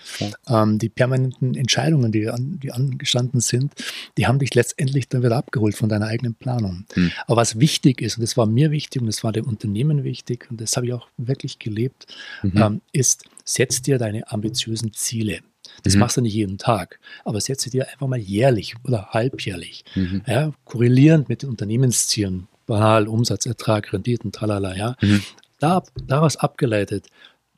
[0.48, 3.72] ähm, die permanenten Entscheidungen, die, an, die angestanden sind,
[4.18, 6.84] die haben dich letztendlich dann wieder abgeholt von deiner eigenen Planung.
[6.94, 7.12] Hm.
[7.26, 10.46] Aber was wichtig ist, und das war mir wichtig und das war dem Unternehmen wichtig,
[10.50, 12.06] und das habe ich auch wirklich gelebt,
[12.42, 12.52] mhm.
[12.56, 15.40] ähm, ist, setz dir deine ambitiösen Ziele.
[15.82, 16.00] Das mhm.
[16.00, 20.22] machst du nicht jeden Tag, aber setze dir einfach mal jährlich oder halbjährlich, mhm.
[20.26, 24.96] ja, korrelierend mit den Unternehmenszielen, banal, Umsatz, Ertrag, Renditen, talala, ja.
[25.02, 25.22] Mhm.
[25.58, 27.06] Da, daraus abgeleitet,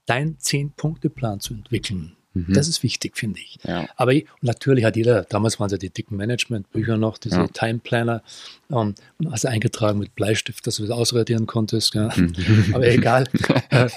[0.07, 2.17] deinen Zehn-Punkte-Plan zu entwickeln.
[2.33, 2.53] Mhm.
[2.53, 3.61] Das ist wichtig, finde ich.
[3.63, 3.87] Ja.
[3.95, 7.47] Aber natürlich hat jeder, damals waren es ja die dicken Management-Bücher noch, diese ja.
[7.47, 8.25] Time Planner,
[8.71, 11.95] ähm, und hast eingetragen mit Bleistift, dass du das ausradieren konntest.
[11.95, 12.11] Ja.
[12.17, 12.35] Mhm.
[12.75, 13.29] Aber egal.
[13.71, 13.89] äh,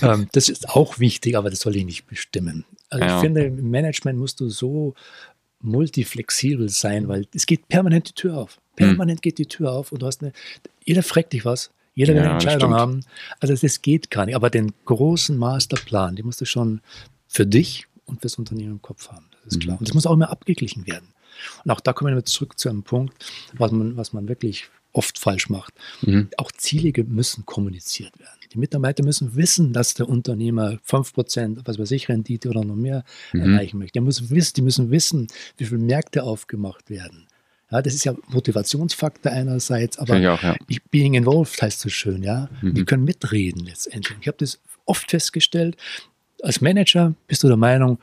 [0.00, 2.64] äh, das ist auch wichtig, aber das soll ich nicht bestimmen.
[2.88, 4.94] Also ich finde, im Management musst du so
[5.60, 8.58] multiflexibel sein, weil es geht permanent die Tür auf.
[8.76, 9.22] Permanent hm.
[9.22, 10.32] geht die Tür auf und du hast eine,
[10.84, 13.04] jeder fragt dich was, jeder will eine Entscheidung haben.
[13.40, 14.34] Also das geht gar nicht.
[14.34, 16.80] Aber den großen Masterplan, den musst du schon
[17.28, 19.26] für dich und fürs Unternehmen im Kopf haben.
[19.44, 19.74] Das ist klar.
[19.74, 19.78] Mhm.
[19.78, 21.08] Und das muss auch immer abgeglichen werden.
[21.64, 25.18] Und auch da kommen wir zurück zu einem Punkt, was man, was man wirklich oft
[25.18, 25.74] falsch macht.
[26.02, 26.28] Mhm.
[26.36, 28.30] Auch Ziele müssen kommuniziert werden.
[28.52, 33.04] Die Mitarbeiter müssen wissen, dass der Unternehmer 5%, was weiß ich, Rendite oder noch mehr
[33.32, 33.40] mhm.
[33.40, 33.98] erreichen möchte.
[33.98, 37.26] Die müssen, wissen, die müssen wissen, wie viele Märkte aufgemacht werden.
[37.70, 40.56] Ja, das ist ja Motivationsfaktor einerseits, aber ich auch, ja.
[40.90, 42.48] being involved heißt so schön, ja.
[42.62, 42.74] Mhm.
[42.74, 44.18] Die können mitreden letztendlich.
[44.20, 45.76] Ich habe das oft festgestellt.
[46.42, 47.98] Als Manager bist du der Meinung,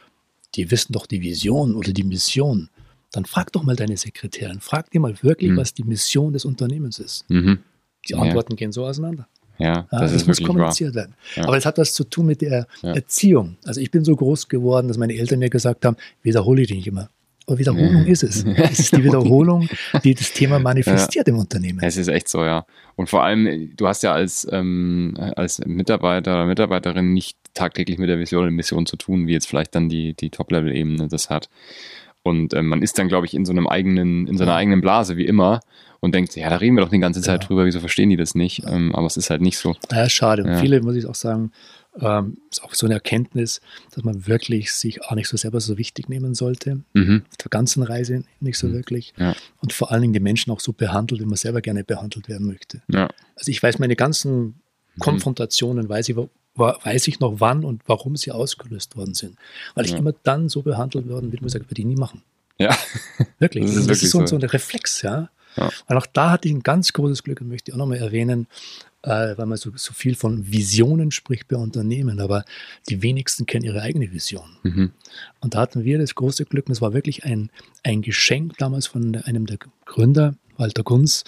[0.56, 2.70] die wissen doch die Vision oder die Mission.
[3.12, 5.58] Dann frag doch mal deine Sekretärin, frag dir mal wirklich, mhm.
[5.58, 7.30] was die Mission des Unternehmens ist.
[7.30, 7.60] Mhm.
[8.08, 8.58] Die Antworten ja.
[8.58, 9.28] gehen so auseinander.
[9.58, 11.04] Ja, das, ja, das muss kommuniziert wahr.
[11.04, 11.16] werden.
[11.36, 11.44] Ja.
[11.44, 13.58] Aber es hat was zu tun mit der Erziehung.
[13.64, 16.88] Also ich bin so groß geworden, dass meine Eltern mir gesagt haben, wiederhole dich nicht
[16.88, 17.10] immer.
[17.52, 18.46] Aber Wiederholung ist es.
[18.56, 19.68] Es ist die Wiederholung,
[20.06, 21.34] die das Thema manifestiert ja.
[21.34, 21.80] im Unternehmen.
[21.82, 22.66] Es ist echt so, ja.
[22.96, 28.08] Und vor allem, du hast ja als, ähm, als Mitarbeiter oder Mitarbeiterin nicht tagtäglich mit
[28.08, 31.50] der Vision und Mission zu tun, wie jetzt vielleicht dann die, die Top-Level-Ebene das hat.
[32.24, 35.18] Und ähm, man ist dann, glaube ich, in so einem eigenen, in seiner eigenen Blase,
[35.18, 35.60] wie immer,
[36.00, 37.48] und denkt, ja, da reden wir doch die ganze Zeit ja.
[37.48, 38.64] drüber, wieso verstehen die das nicht?
[38.66, 39.76] Ähm, aber es ist halt nicht so.
[39.92, 40.44] Ja, schade.
[40.44, 41.52] Und viele, muss ich auch sagen,
[42.00, 43.60] ähm, ist auch so eine Erkenntnis,
[43.94, 46.82] dass man wirklich sich auch nicht so selber so wichtig nehmen sollte.
[46.94, 47.24] Mhm.
[47.30, 48.74] Auf der ganzen Reise nicht so mhm.
[48.74, 49.14] wirklich.
[49.18, 49.36] Ja.
[49.62, 52.48] Und vor allen Dingen die Menschen auch so behandelt, wie man selber gerne behandelt werden
[52.48, 52.82] möchte.
[52.88, 53.10] Ja.
[53.36, 54.54] Also ich weiß meine ganzen mhm.
[55.00, 56.16] Konfrontationen, weiß ich,
[56.56, 59.38] weiß ich noch wann und warum sie ausgelöst worden sind.
[59.76, 59.98] Weil ich ja.
[59.98, 62.24] immer dann so behandelt worden bin, wo ich sage, würde ich nie machen.
[62.58, 62.78] Ja.
[63.40, 63.64] Wirklich.
[63.68, 64.28] Das ist, das wirklich so, so.
[64.28, 65.30] so ein Reflex, ja.
[65.58, 65.70] ja.
[65.88, 68.48] Und auch da hatte ich ein ganz großes Glück und möchte ich auch nochmal erwähnen,
[69.04, 72.46] äh, weil man so, so, viel von Visionen spricht bei Unternehmen, aber
[72.90, 74.58] die wenigsten kennen ihre eigene Vision.
[74.64, 74.92] Mhm.
[75.40, 77.50] Und da hatten wir das große Glück, und es war wirklich ein,
[77.84, 81.24] ein Geschenk damals von einem der Gründer, Walter Gunz,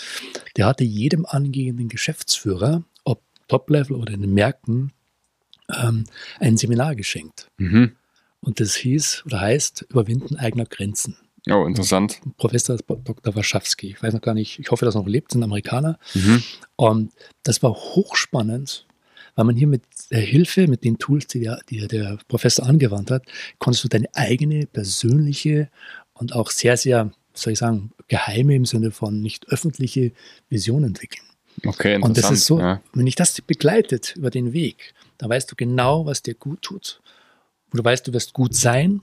[0.58, 4.92] der hatte jedem angehenden Geschäftsführer, ob Top-Level oder in den Märkten,
[5.76, 6.06] ähm,
[6.40, 7.48] ein Seminar geschenkt.
[7.58, 7.94] Mhm.
[8.42, 11.18] Und das hieß oder heißt Überwinden eigener Grenzen.
[11.50, 12.22] Oh, interessant.
[12.38, 13.36] Professor Dr.
[13.36, 13.88] Warschawski.
[13.88, 16.00] Ich weiß noch gar nicht, ich hoffe, dass er noch lebt, sind Amerikaner.
[16.14, 16.44] Mhm.
[16.78, 17.12] Und
[17.44, 18.86] das war hochspannend,
[19.36, 23.12] weil man hier mit der Hilfe, mit den Tools, die der, die der Professor angewandt
[23.12, 23.24] hat,
[23.60, 25.70] konntest du deine eigene persönliche
[26.14, 30.14] und auch sehr, sehr, soll ich sagen, geheime im Sinne von nicht öffentliche
[30.50, 31.26] Vision entwickeln.
[31.66, 32.04] Okay, interessant.
[32.06, 32.82] Und das ist so, ja.
[32.94, 37.02] wenn dich das begleitet über den Weg, dann weißt du genau, was dir gut tut.
[37.72, 39.02] Und du weißt, du wirst gut sein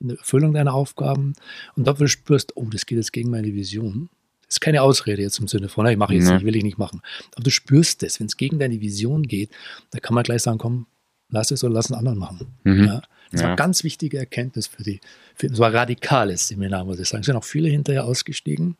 [0.00, 1.34] in der Erfüllung deiner Aufgaben
[1.76, 4.08] und dafür spürst, oh, das geht jetzt gegen meine Vision.
[4.42, 6.34] Das ist keine Ausrede jetzt im Sinne von, ich mache jetzt nee.
[6.34, 7.02] nicht, will ich nicht machen.
[7.34, 9.50] Aber du spürst es, wenn es gegen deine Vision geht,
[9.90, 10.86] da kann man gleich sagen, komm,
[11.28, 12.48] lass es oder lass einen anderen machen.
[12.64, 12.84] Mhm.
[12.84, 13.02] Ja?
[13.30, 13.44] Das ja.
[13.44, 15.00] war eine ganz wichtige Erkenntnis für die,
[15.36, 17.20] für, das war ein radikales Seminar, muss ich sagen.
[17.20, 18.76] Es sind auch viele hinterher ausgestiegen,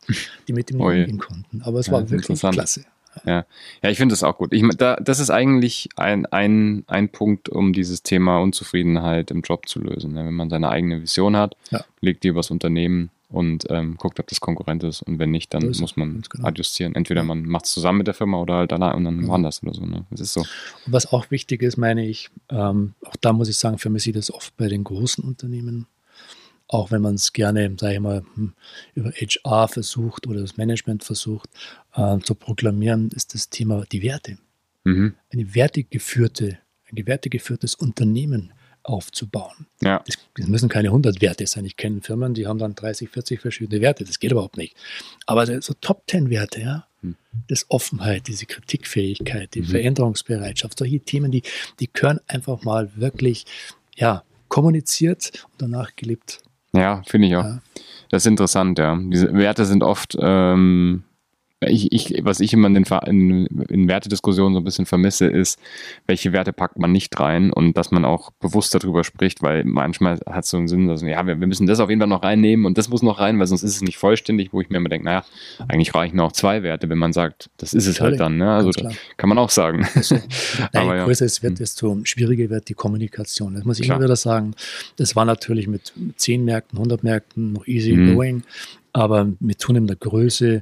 [0.47, 1.61] die mit dem nicht umgehen konnten.
[1.61, 2.85] Aber es ja, war wirklich klasse.
[3.25, 3.45] Ja,
[3.83, 4.53] ja ich finde das auch gut.
[4.53, 9.67] Ich, da, das ist eigentlich ein, ein, ein Punkt, um dieses Thema Unzufriedenheit im Job
[9.67, 10.13] zu lösen.
[10.13, 10.25] Ne?
[10.25, 11.83] Wenn man seine eigene Vision hat, ja.
[12.01, 15.01] legt die übers Unternehmen und ähm, guckt, ob das Konkurrent ist.
[15.01, 16.47] Und wenn nicht, dann muss man genau.
[16.47, 16.95] adjustieren.
[16.95, 19.27] Entweder man macht es zusammen mit der Firma oder halt allein und dann ja.
[19.27, 19.85] woanders oder so.
[19.85, 20.05] Ne?
[20.11, 20.41] Das ist so.
[20.41, 24.15] Und was auch wichtig ist, meine ich, ähm, auch da muss ich sagen, vermisse ich
[24.15, 25.87] das oft bei den großen Unternehmen
[26.71, 28.53] auch wenn man es gerne, sage ich mal, hm,
[28.95, 31.49] über HR versucht oder das Management versucht
[31.95, 34.37] äh, zu proklamieren, ist das Thema die Werte.
[34.85, 35.15] Mhm.
[35.31, 38.53] Eine wertegeführte, ein wertegeführtes Unternehmen
[38.83, 39.67] aufzubauen.
[39.81, 40.01] Ja.
[40.05, 41.65] Das, das, müssen keine 100 Werte sein.
[41.65, 44.05] Ich kenne Firmen, die haben dann 30, 40 verschiedene Werte.
[44.05, 44.75] Das geht überhaupt nicht.
[45.25, 47.17] Aber so Top 10 Werte, ja, mhm.
[47.47, 49.65] das Offenheit, diese Kritikfähigkeit, die mhm.
[49.65, 51.43] Veränderungsbereitschaft, solche Themen, die,
[51.81, 53.45] die gehören einfach mal wirklich,
[53.95, 56.41] ja, kommuniziert und danach gelebt
[56.73, 57.43] ja, finde ich auch.
[57.43, 57.59] Ja.
[58.09, 58.97] Das ist interessant, ja.
[58.99, 61.03] Diese Werte sind oft ähm,
[61.67, 65.59] ich, ich, was ich immer in, den, in, in Wertediskussionen so ein bisschen vermisse, ist,
[66.07, 70.19] welche Werte packt man nicht rein und dass man auch bewusst darüber spricht, weil manchmal
[70.25, 72.23] hat es so einen Sinn, dass ja, wir, wir müssen das auf jeden Fall noch
[72.23, 74.77] reinnehmen und das muss noch rein, weil sonst ist es nicht vollständig, wo ich mir
[74.77, 75.23] immer denke, naja,
[75.67, 78.37] eigentlich reichen auch zwei Werte, wenn man sagt, das ist es halt dann.
[78.37, 78.51] Ne?
[78.51, 78.71] Also
[79.17, 79.87] kann man auch sagen.
[79.93, 80.15] Also,
[80.73, 81.57] Aber, je größer es wird, hm.
[81.57, 83.53] desto schwieriger wird die Kommunikation.
[83.53, 83.97] Das muss ich Klar.
[83.97, 84.55] immer wieder sagen.
[84.95, 88.15] Das war natürlich mit 10 Märkten, 100 Märkten noch easy mhm.
[88.15, 88.43] going,
[88.93, 90.61] aber mit zunehmender Größe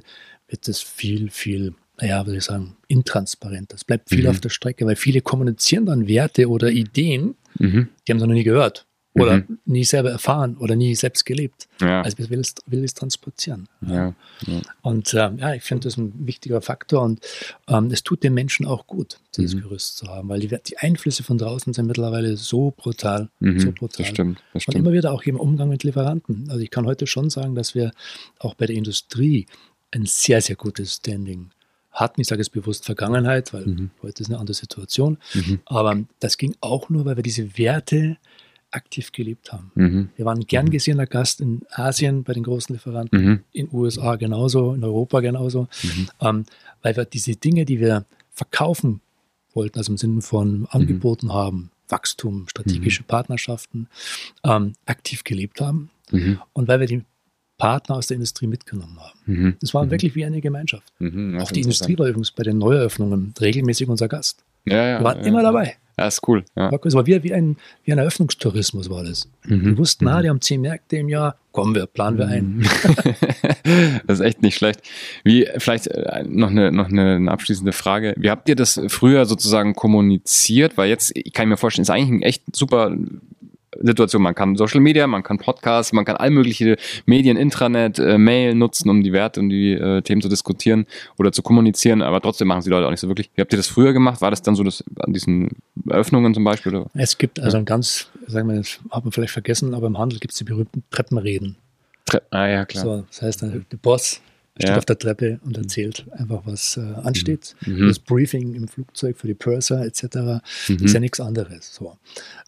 [0.50, 3.72] wird es viel, viel, naja, würde ich sagen, intransparent.
[3.72, 4.30] Es bleibt viel mhm.
[4.30, 7.88] auf der Strecke, weil viele kommunizieren dann Werte oder Ideen, mhm.
[8.06, 9.58] die haben sie noch nie gehört oder mhm.
[9.64, 11.68] nie selber erfahren oder nie selbst gelebt.
[11.80, 12.02] Ja.
[12.02, 13.68] Also will es, will es transportieren.
[13.80, 14.14] Ja.
[14.46, 14.60] Ja.
[14.82, 17.20] Und ähm, ja, ich finde das ein wichtiger Faktor und
[17.68, 19.62] ähm, es tut den Menschen auch gut, dieses mhm.
[19.62, 23.58] Gerüst zu haben, weil die, die, Einflüsse von draußen sind mittlerweile so brutal, mhm.
[23.58, 24.04] so brutal.
[24.04, 24.76] Das stimmt, das stimmt.
[24.76, 26.48] Und immer wieder auch im Umgang mit Lieferanten.
[26.48, 27.90] Also ich kann heute schon sagen, dass wir
[28.38, 29.46] auch bei der Industrie
[29.92, 31.50] ein sehr, sehr gutes Standing
[31.90, 32.20] hatten.
[32.20, 33.90] Ich sage es bewusst Vergangenheit, weil mhm.
[34.02, 35.18] heute ist eine andere Situation.
[35.34, 35.60] Mhm.
[35.66, 38.16] Aber das ging auch nur, weil wir diese Werte
[38.70, 39.72] aktiv gelebt haben.
[39.74, 40.08] Mhm.
[40.16, 40.70] Wir waren gern mhm.
[40.70, 43.40] gesehener Gast in Asien bei den großen Lieferanten, mhm.
[43.52, 46.08] in den USA genauso, in Europa genauso, mhm.
[46.20, 46.44] ähm,
[46.82, 49.00] weil wir diese Dinge, die wir verkaufen
[49.52, 53.88] wollten, also im Sinne von Angeboten haben, Wachstum, strategische Partnerschaften,
[54.44, 55.90] ähm, aktiv gelebt haben.
[56.52, 57.02] Und weil wir die
[57.60, 59.20] Partner aus der Industrie mitgenommen haben.
[59.26, 59.56] Mhm.
[59.60, 59.90] Das war mhm.
[59.90, 60.92] wirklich wie eine Gemeinschaft.
[60.98, 64.42] Mhm, Auch die Industrie war übrigens bei den Neueröffnungen regelmäßig unser Gast.
[64.64, 65.76] Ja, ja, Wir waren ja, immer dabei.
[65.98, 66.44] Ja, ist cool.
[66.56, 66.70] Ja.
[66.82, 69.28] Es war wie, wie, ein, wie ein Eröffnungstourismus war das.
[69.44, 69.64] Mhm.
[69.66, 70.22] Wir wussten, na, mhm.
[70.22, 72.56] die haben zehn Märkte im Jahr, kommen wir, planen wir ein.
[72.56, 72.62] Mhm.
[74.06, 74.80] das ist echt nicht schlecht.
[75.24, 78.14] Wie, vielleicht äh, noch eine, noch eine abschließende Frage.
[78.16, 80.78] Wie habt ihr das früher sozusagen kommuniziert?
[80.78, 82.96] Weil jetzt, ich kann mir vorstellen, ist eigentlich ein echt super
[83.78, 84.22] Situation.
[84.22, 88.54] Man kann Social Media, man kann Podcasts, man kann all mögliche Medien, Intranet, äh, Mail
[88.54, 90.86] nutzen, um die Werte und die äh, Themen zu diskutieren
[91.18, 93.30] oder zu kommunizieren, aber trotzdem machen sie Leute auch nicht so wirklich.
[93.34, 94.20] Wie habt ihr das früher gemacht?
[94.20, 95.50] War das dann so das, an diesen
[95.88, 96.74] Eröffnungen zum Beispiel?
[96.74, 96.90] Oder?
[96.94, 100.18] Es gibt also ein ganz, sagen wir, das hat man vielleicht vergessen, aber im Handel
[100.18, 101.56] gibt es die berühmten Treppenreden.
[102.06, 102.84] Tre ah ja, klar.
[102.84, 104.20] So, das heißt, der Boss
[104.60, 104.78] steht ja.
[104.78, 107.54] auf der Treppe und erzählt einfach, was äh, ansteht.
[107.66, 107.88] Mhm.
[107.88, 110.42] Das Briefing im Flugzeug für die Purser etc.
[110.68, 110.84] Mhm.
[110.84, 111.74] ist ja nichts anderes.
[111.74, 111.96] So.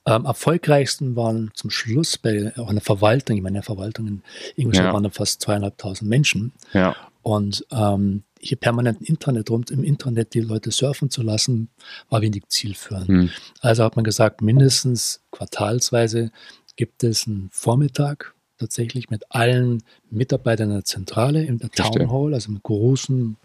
[0.06, 4.22] Ähm, erfolgreichsten waren zum Schluss bei auch einer Verwaltung, ich meine, der Verwaltung in
[4.56, 4.92] Ingolstadt ja.
[4.92, 6.52] waren da fast zweieinhalbtausend Menschen.
[6.72, 6.96] Ja.
[7.22, 11.68] Und ähm, hier permanent im Internet rum, im Internet die Leute surfen zu lassen,
[12.10, 13.08] war wenig zielführend.
[13.08, 13.30] Mhm.
[13.60, 16.32] Also hat man gesagt, mindestens quartalsweise
[16.76, 22.50] gibt es einen Vormittag, tatsächlich mit allen Mitarbeitern der Zentrale in der Town Hall, also
[22.50, 23.36] im großen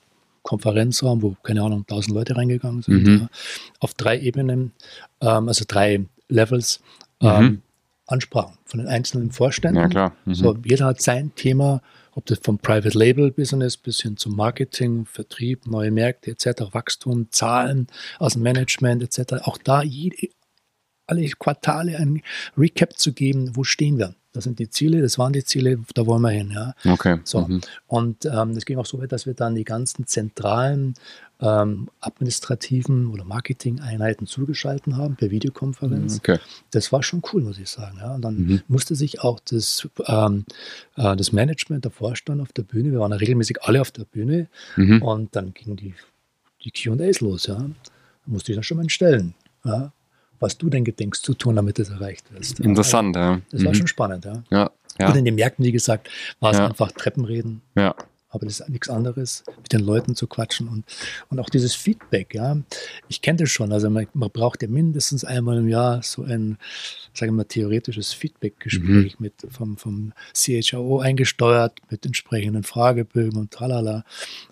[0.44, 3.20] Konferenzraum, wo, keine Ahnung, tausend Leute reingegangen sind, mhm.
[3.20, 3.30] ja,
[3.80, 4.72] auf drei Ebenen,
[5.20, 6.80] ähm, also drei Levels,
[7.20, 7.62] ähm, mhm.
[8.08, 9.92] Ansprachen von den einzelnen Vorständen.
[9.92, 10.14] Ja.
[10.26, 10.34] Mhm.
[10.34, 15.06] So, jeder hat sein Thema, ob das vom Private Label Business bis hin zum Marketing,
[15.06, 19.44] Vertrieb, neue Märkte etc., Wachstum, Zahlen aus dem Management etc.
[19.44, 20.30] Auch da jede,
[21.08, 22.22] alle Quartale ein
[22.58, 24.14] Recap zu geben, wo stehen wir.
[24.38, 26.52] Das sind die Ziele, das waren die Ziele, da wollen wir hin.
[26.54, 26.76] Ja.
[26.86, 27.20] Okay.
[27.24, 27.48] So.
[27.48, 27.62] Mhm.
[27.88, 30.94] Und ähm, es ging auch so weit, dass wir dann die ganzen zentralen
[31.40, 36.14] ähm, administrativen oder Marketing-Einheiten zugeschaltet haben per Videokonferenz.
[36.14, 36.40] Mhm, okay.
[36.70, 37.98] Das war schon cool, muss ich sagen.
[38.00, 38.14] Ja.
[38.14, 38.62] Und dann mhm.
[38.68, 40.46] musste sich auch das, ähm,
[40.98, 44.06] äh, das Management, der Vorstand auf der Bühne, wir waren ja regelmäßig alle auf der
[44.06, 45.02] Bühne mhm.
[45.02, 45.96] und dann gingen die,
[46.64, 47.48] die QAs los.
[47.48, 47.56] Ja.
[47.56, 47.72] Da
[48.28, 49.34] musste ich dann schon mal stellen.
[49.64, 49.92] Ja
[50.40, 52.60] was du denn gedenkst zu tun, damit es erreicht wird.
[52.60, 53.42] Interessant, ja.
[53.52, 53.76] Das war mhm.
[53.76, 54.44] schon spannend, ja.
[54.52, 55.10] ja, ja.
[55.10, 56.68] Und in den Märkten, wie gesagt, war es ja.
[56.68, 57.62] einfach Treppenreden.
[57.76, 57.96] Ja.
[58.30, 60.84] Aber das ist nichts anderes, mit den Leuten zu quatschen und,
[61.30, 62.58] und auch dieses Feedback, ja.
[63.08, 66.58] Ich kenne das schon, also man, man, braucht ja mindestens einmal im Jahr so ein,
[67.14, 69.24] sagen wir mal, theoretisches Feedback-Gespräch mhm.
[69.24, 74.04] mit vom, vom CHO eingesteuert, mit entsprechenden Fragebögen und tralala.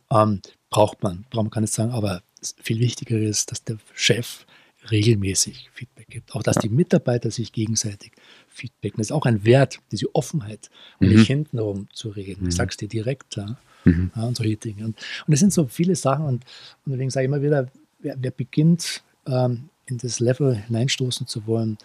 [0.09, 2.21] Ähm, braucht man, braucht man kann nicht sagen, aber
[2.61, 4.45] viel wichtiger ist, dass der Chef
[4.91, 6.35] regelmäßig Feedback gibt.
[6.35, 8.11] Auch dass die Mitarbeiter sich gegenseitig
[8.47, 8.97] feedbacken.
[8.97, 10.69] Das ist auch ein Wert, diese Offenheit
[10.99, 11.15] und mhm.
[11.15, 12.43] nicht hintenrum zu reden.
[12.43, 12.49] Mhm.
[12.49, 13.57] Ich sag's dir direkt, ja.
[13.83, 14.11] Mhm.
[14.15, 14.85] ja und solche Dinge.
[14.85, 16.45] Und, und es sind so viele Sachen und,
[16.85, 17.67] und deswegen sage ich immer wieder,
[17.99, 21.77] wer, wer beginnt, ähm, in das Level hineinstoßen zu wollen,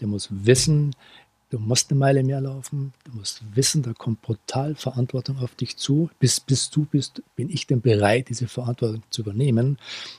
[0.00, 0.94] der muss wissen,
[1.50, 5.76] du musst eine Meile mehr laufen, du musst wissen, da kommt brutal Verantwortung auf dich
[5.76, 6.10] zu.
[6.18, 9.78] Bis, bis du bist, bin ich denn bereit, diese Verantwortung zu übernehmen?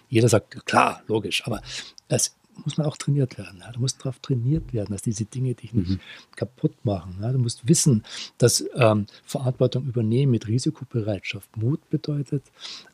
[0.09, 1.61] Jeder sagt, klar, logisch, aber
[2.07, 3.59] das muss man auch trainiert werden.
[3.61, 3.71] Ja.
[3.71, 5.99] Du musst darauf trainiert werden, dass diese Dinge dich nicht mhm.
[6.35, 7.17] kaputt machen.
[7.21, 7.31] Ja.
[7.31, 8.03] Du musst wissen,
[8.37, 12.43] dass ähm, Verantwortung übernehmen mit Risikobereitschaft Mut bedeutet,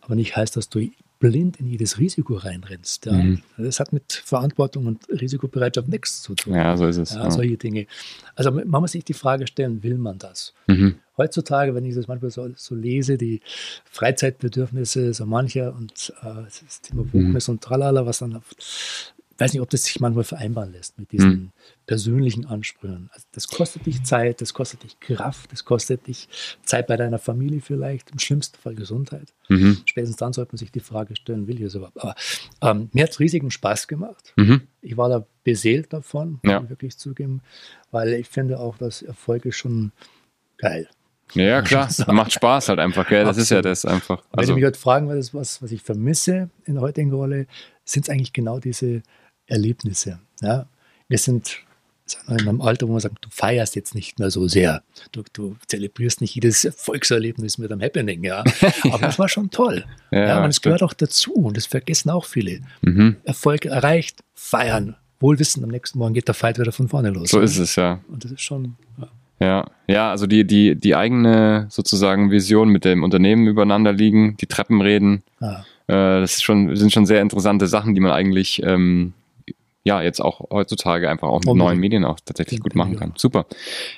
[0.01, 0.87] aber nicht heißt, dass du
[1.19, 3.05] blind in jedes Risiko reinrennst.
[3.05, 3.13] Ja.
[3.13, 3.41] Mhm.
[3.57, 6.53] Das hat mit Verantwortung und Risikobereitschaft nichts zu tun.
[6.53, 7.13] Ja, so ist es.
[7.13, 7.87] Ja, solche Dinge.
[8.35, 10.53] Also man muss sich die Frage stellen, will man das?
[10.67, 10.95] Mhm.
[11.17, 13.39] Heutzutage, wenn ich das manchmal so, so, lese, die
[13.89, 17.53] Freizeitbedürfnisse so mancher und äh, das Thema Wokeness mhm.
[17.53, 18.53] und Tralala, was dann auf
[19.37, 21.51] weiß nicht, ob das sich manchmal vereinbaren lässt mit diesen mhm.
[21.85, 23.09] persönlichen Ansprüchen.
[23.13, 26.29] Also das kostet dich Zeit, das kostet dich Kraft, das kostet dich
[26.63, 29.33] Zeit bei deiner Familie vielleicht, im schlimmsten Fall Gesundheit.
[29.49, 29.81] Mhm.
[29.85, 31.99] Spätestens dann sollte man sich die Frage stellen, will ich es überhaupt?
[32.01, 32.15] Aber
[32.61, 34.33] ähm, mir hat es riesigen Spaß gemacht.
[34.37, 34.61] Mhm.
[34.81, 36.55] Ich war da beseelt davon, ja.
[36.55, 37.41] muss ich wirklich zugeben,
[37.91, 39.91] weil ich finde auch, dass Erfolg ist schon
[40.57, 40.87] geil.
[41.33, 43.23] Ja, klar, macht Spaß halt einfach, gell?
[43.23, 43.43] Das Absolut.
[43.43, 44.23] ist ja das einfach.
[44.31, 47.47] Also, Wenn du mich heute fragen würdest, was, was ich vermisse in der heutigen Rolle,
[47.83, 49.01] sind es eigentlich genau diese
[49.47, 50.19] Erlebnisse.
[50.41, 50.67] Ja?
[51.07, 51.59] Wir sind
[52.27, 54.83] in einem Alter, wo man sagt, du feierst jetzt nicht mehr so sehr.
[55.11, 58.43] Du, du zelebrierst nicht jedes Erfolgserlebnis mit einem Happening, ja.
[58.83, 59.85] Aber das war schon toll.
[60.11, 62.59] ja, ja, und es gehört auch dazu und das vergessen auch viele.
[62.81, 63.17] Mhm.
[63.23, 64.95] Erfolg erreicht, feiern.
[65.19, 67.29] Wohlwissen, am nächsten Morgen geht der Fight wieder von vorne los.
[67.29, 68.01] So ist es, ja.
[68.07, 68.75] Und das ist schon.
[68.99, 69.07] Ja.
[69.37, 74.45] Ja, ja, also die, die, die eigene sozusagen Vision mit dem Unternehmen übereinander liegen, die
[74.45, 75.65] Treppenreden, ah.
[75.87, 79.13] äh, das ist schon, sind schon sehr interessante Sachen, die man eigentlich ähm,
[79.85, 81.69] ja jetzt auch heutzutage einfach auch mit Unbedingt.
[81.69, 83.13] neuen Medien auch tatsächlich gut machen kann.
[83.15, 83.45] Super.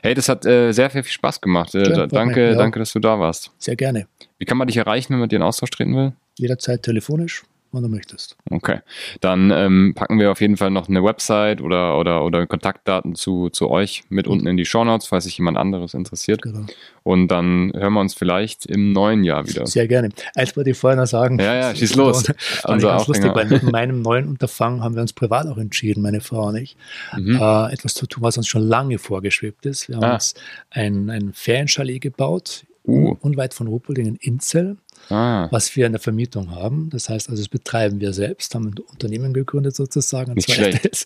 [0.04, 1.73] Hey, das hat äh, sehr, sehr viel Spaß gemacht.
[1.73, 2.56] Äh, ja, danke, ja.
[2.56, 3.52] danke, dass du da warst.
[3.58, 4.08] Sehr gerne.
[4.38, 6.13] Wie kann man dich erreichen, wenn man dir in Austausch treten will?
[6.38, 8.38] Jederzeit telefonisch wann du möchtest.
[8.50, 8.80] Okay.
[9.22, 13.50] Dann ähm, packen wir auf jeden Fall noch eine Website oder, oder, oder Kontaktdaten zu,
[13.50, 16.42] zu euch mit unten in die Show Notes, falls sich jemand anderes interessiert.
[16.42, 16.66] Genau.
[17.04, 19.66] Und dann hören wir uns vielleicht im neuen Jahr wieder.
[19.66, 20.10] Sehr gerne.
[20.36, 21.40] Eins wollte ich vorher noch sagen.
[21.40, 22.26] Ja, ja, schieß los.
[22.64, 26.22] Also ganz lustig, weil mit meinem neuen Unterfangen haben wir uns privat auch entschieden, meine
[26.22, 26.76] Frau und ich,
[27.16, 27.38] mhm.
[27.40, 29.90] äh, etwas zu tun, was uns schon lange vorgeschwebt ist.
[29.90, 30.14] Wir haben ah.
[30.16, 30.34] uns
[30.70, 33.16] ein, ein Ferienchalet gebaut, uh.
[33.22, 34.78] unweit von Ruppolding in Inzell
[35.10, 35.48] ah.
[35.52, 36.89] was wir in der Vermietung haben.
[36.89, 40.34] Das heißt also, das betreiben wir selbst, haben ein Unternehmen gegründet sozusagen.
[40.34, 41.06] Nicht schlecht.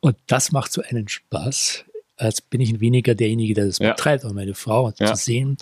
[0.00, 1.84] Und das macht so einen Spaß.
[2.18, 3.90] Als bin ich weniger derjenige, der das ja.
[3.90, 5.14] betreibt, aber meine Frau ja.
[5.14, 5.58] zu sehen,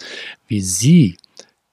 [0.46, 1.16] wie sie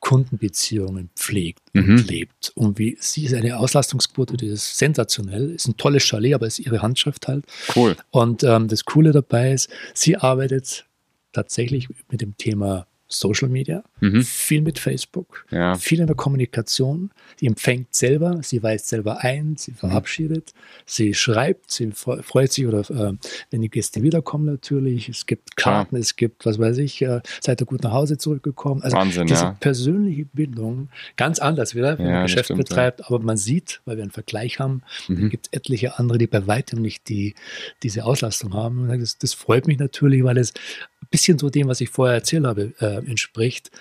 [0.02, 1.97] Kundenbeziehungen pflegt mhm.
[1.97, 2.52] und lebt.
[2.56, 6.60] Und wie sie ist eine Auslastungsquote, die ist sensationell, ist ein tolles Chalet, aber ist
[6.60, 7.45] ihre Handschrift halt.
[7.76, 7.95] Cool.
[8.10, 10.86] Und ähm, das Coole dabei ist, sie arbeitet
[11.32, 14.24] tatsächlich mit dem Thema Social Media, mhm.
[14.24, 15.76] viel mit Facebook, ja.
[15.76, 17.12] viel in der Kommunikation.
[17.39, 20.82] Sie empfängt selber, sie weist selber ein, sie verabschiedet, mhm.
[20.86, 23.13] sie schreibt, sie freut sich oder äh,
[23.50, 25.10] wenn die Gäste wiederkommen natürlich.
[25.10, 26.02] Es gibt Karten, ja.
[26.02, 28.82] es gibt, was weiß ich, äh, seid ihr gut nach Hause zurückgekommen.
[28.82, 29.58] Also Wahnsinn, diese ja.
[29.60, 34.04] persönliche Bindung, ganz anders wieder, wenn man Geschäft stimmt, betreibt, aber man sieht, weil wir
[34.04, 35.30] einen Vergleich haben, mhm.
[35.30, 37.36] gibt es etliche andere, die bei weitem nicht die,
[37.84, 38.88] diese Auslastung haben.
[39.00, 40.54] Das, das freut mich natürlich, weil es
[41.02, 43.72] ein bisschen so dem, was ich vorher erzählt habe, äh, entspricht,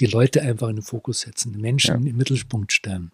[0.00, 2.10] die Leute einfach in den Fokus setzen, Menschen ja.
[2.10, 3.12] im Mittelpunkt stellen.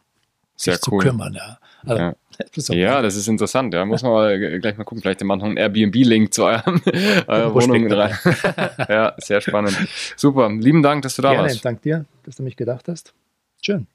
[0.57, 1.03] Sehr sich cool.
[1.03, 1.59] zu kümmern, ja.
[1.85, 2.17] Also, ja.
[2.55, 3.73] Das ja, das ist interessant.
[3.73, 5.01] Ja, muss man mal gleich mal gucken.
[5.01, 6.83] Vielleicht machen wir einen Airbnb-Link zu eurem,
[7.27, 8.15] eurer Wohnung rein.
[8.91, 9.75] ja, sehr spannend.
[10.17, 10.51] Super.
[10.51, 11.65] Lieben Dank, dass du da Gerne, warst.
[11.65, 13.15] Dank dir, dass du mich gedacht hast.
[13.63, 13.87] Schön.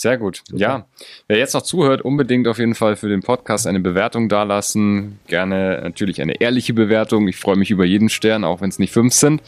[0.00, 0.42] Sehr gut.
[0.48, 0.60] Super.
[0.60, 0.86] Ja,
[1.26, 5.18] wer jetzt noch zuhört, unbedingt auf jeden Fall für den Podcast eine Bewertung dalassen.
[5.26, 7.26] Gerne natürlich eine ehrliche Bewertung.
[7.26, 9.42] Ich freue mich über jeden Stern, auch wenn es nicht fünf sind.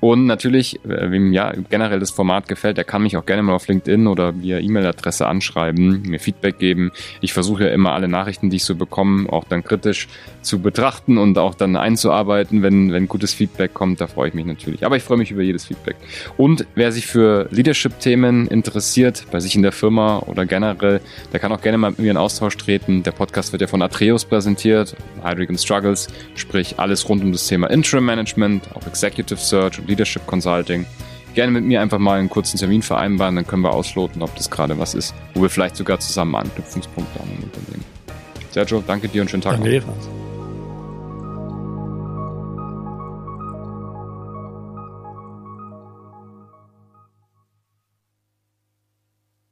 [0.00, 3.52] Und natürlich, äh, wem ja generell das Format gefällt, der kann mich auch gerne mal
[3.52, 6.92] auf LinkedIn oder via E-Mail-Adresse anschreiben, mir Feedback geben.
[7.20, 10.08] Ich versuche ja immer alle Nachrichten, die ich so bekomme, auch dann kritisch
[10.40, 14.00] zu betrachten und auch dann einzuarbeiten, wenn, wenn gutes Feedback kommt.
[14.00, 14.86] Da freue ich mich natürlich.
[14.86, 15.96] Aber ich freue mich über jedes Feedback.
[16.38, 21.00] Und wer sich für Leadership-Themen interessiert, bei sich in der Firma oder generell,
[21.32, 23.02] der kann auch gerne mal mit mir in Austausch treten.
[23.02, 27.68] Der Podcast wird ja von Atreus präsentiert, Heidrick Struggles, sprich alles rund um das Thema
[27.68, 30.86] Interim Management, auch Executive Search und Leadership Consulting.
[31.34, 34.48] Gerne mit mir einfach mal einen kurzen Termin vereinbaren, dann können wir ausloten, ob das
[34.48, 37.84] gerade was ist, wo wir vielleicht sogar zusammen Anknüpfungspunkte haben im Unternehmen.
[38.52, 39.54] Sergio, danke dir und schönen Tag.
[39.54, 40.19] Danke noch.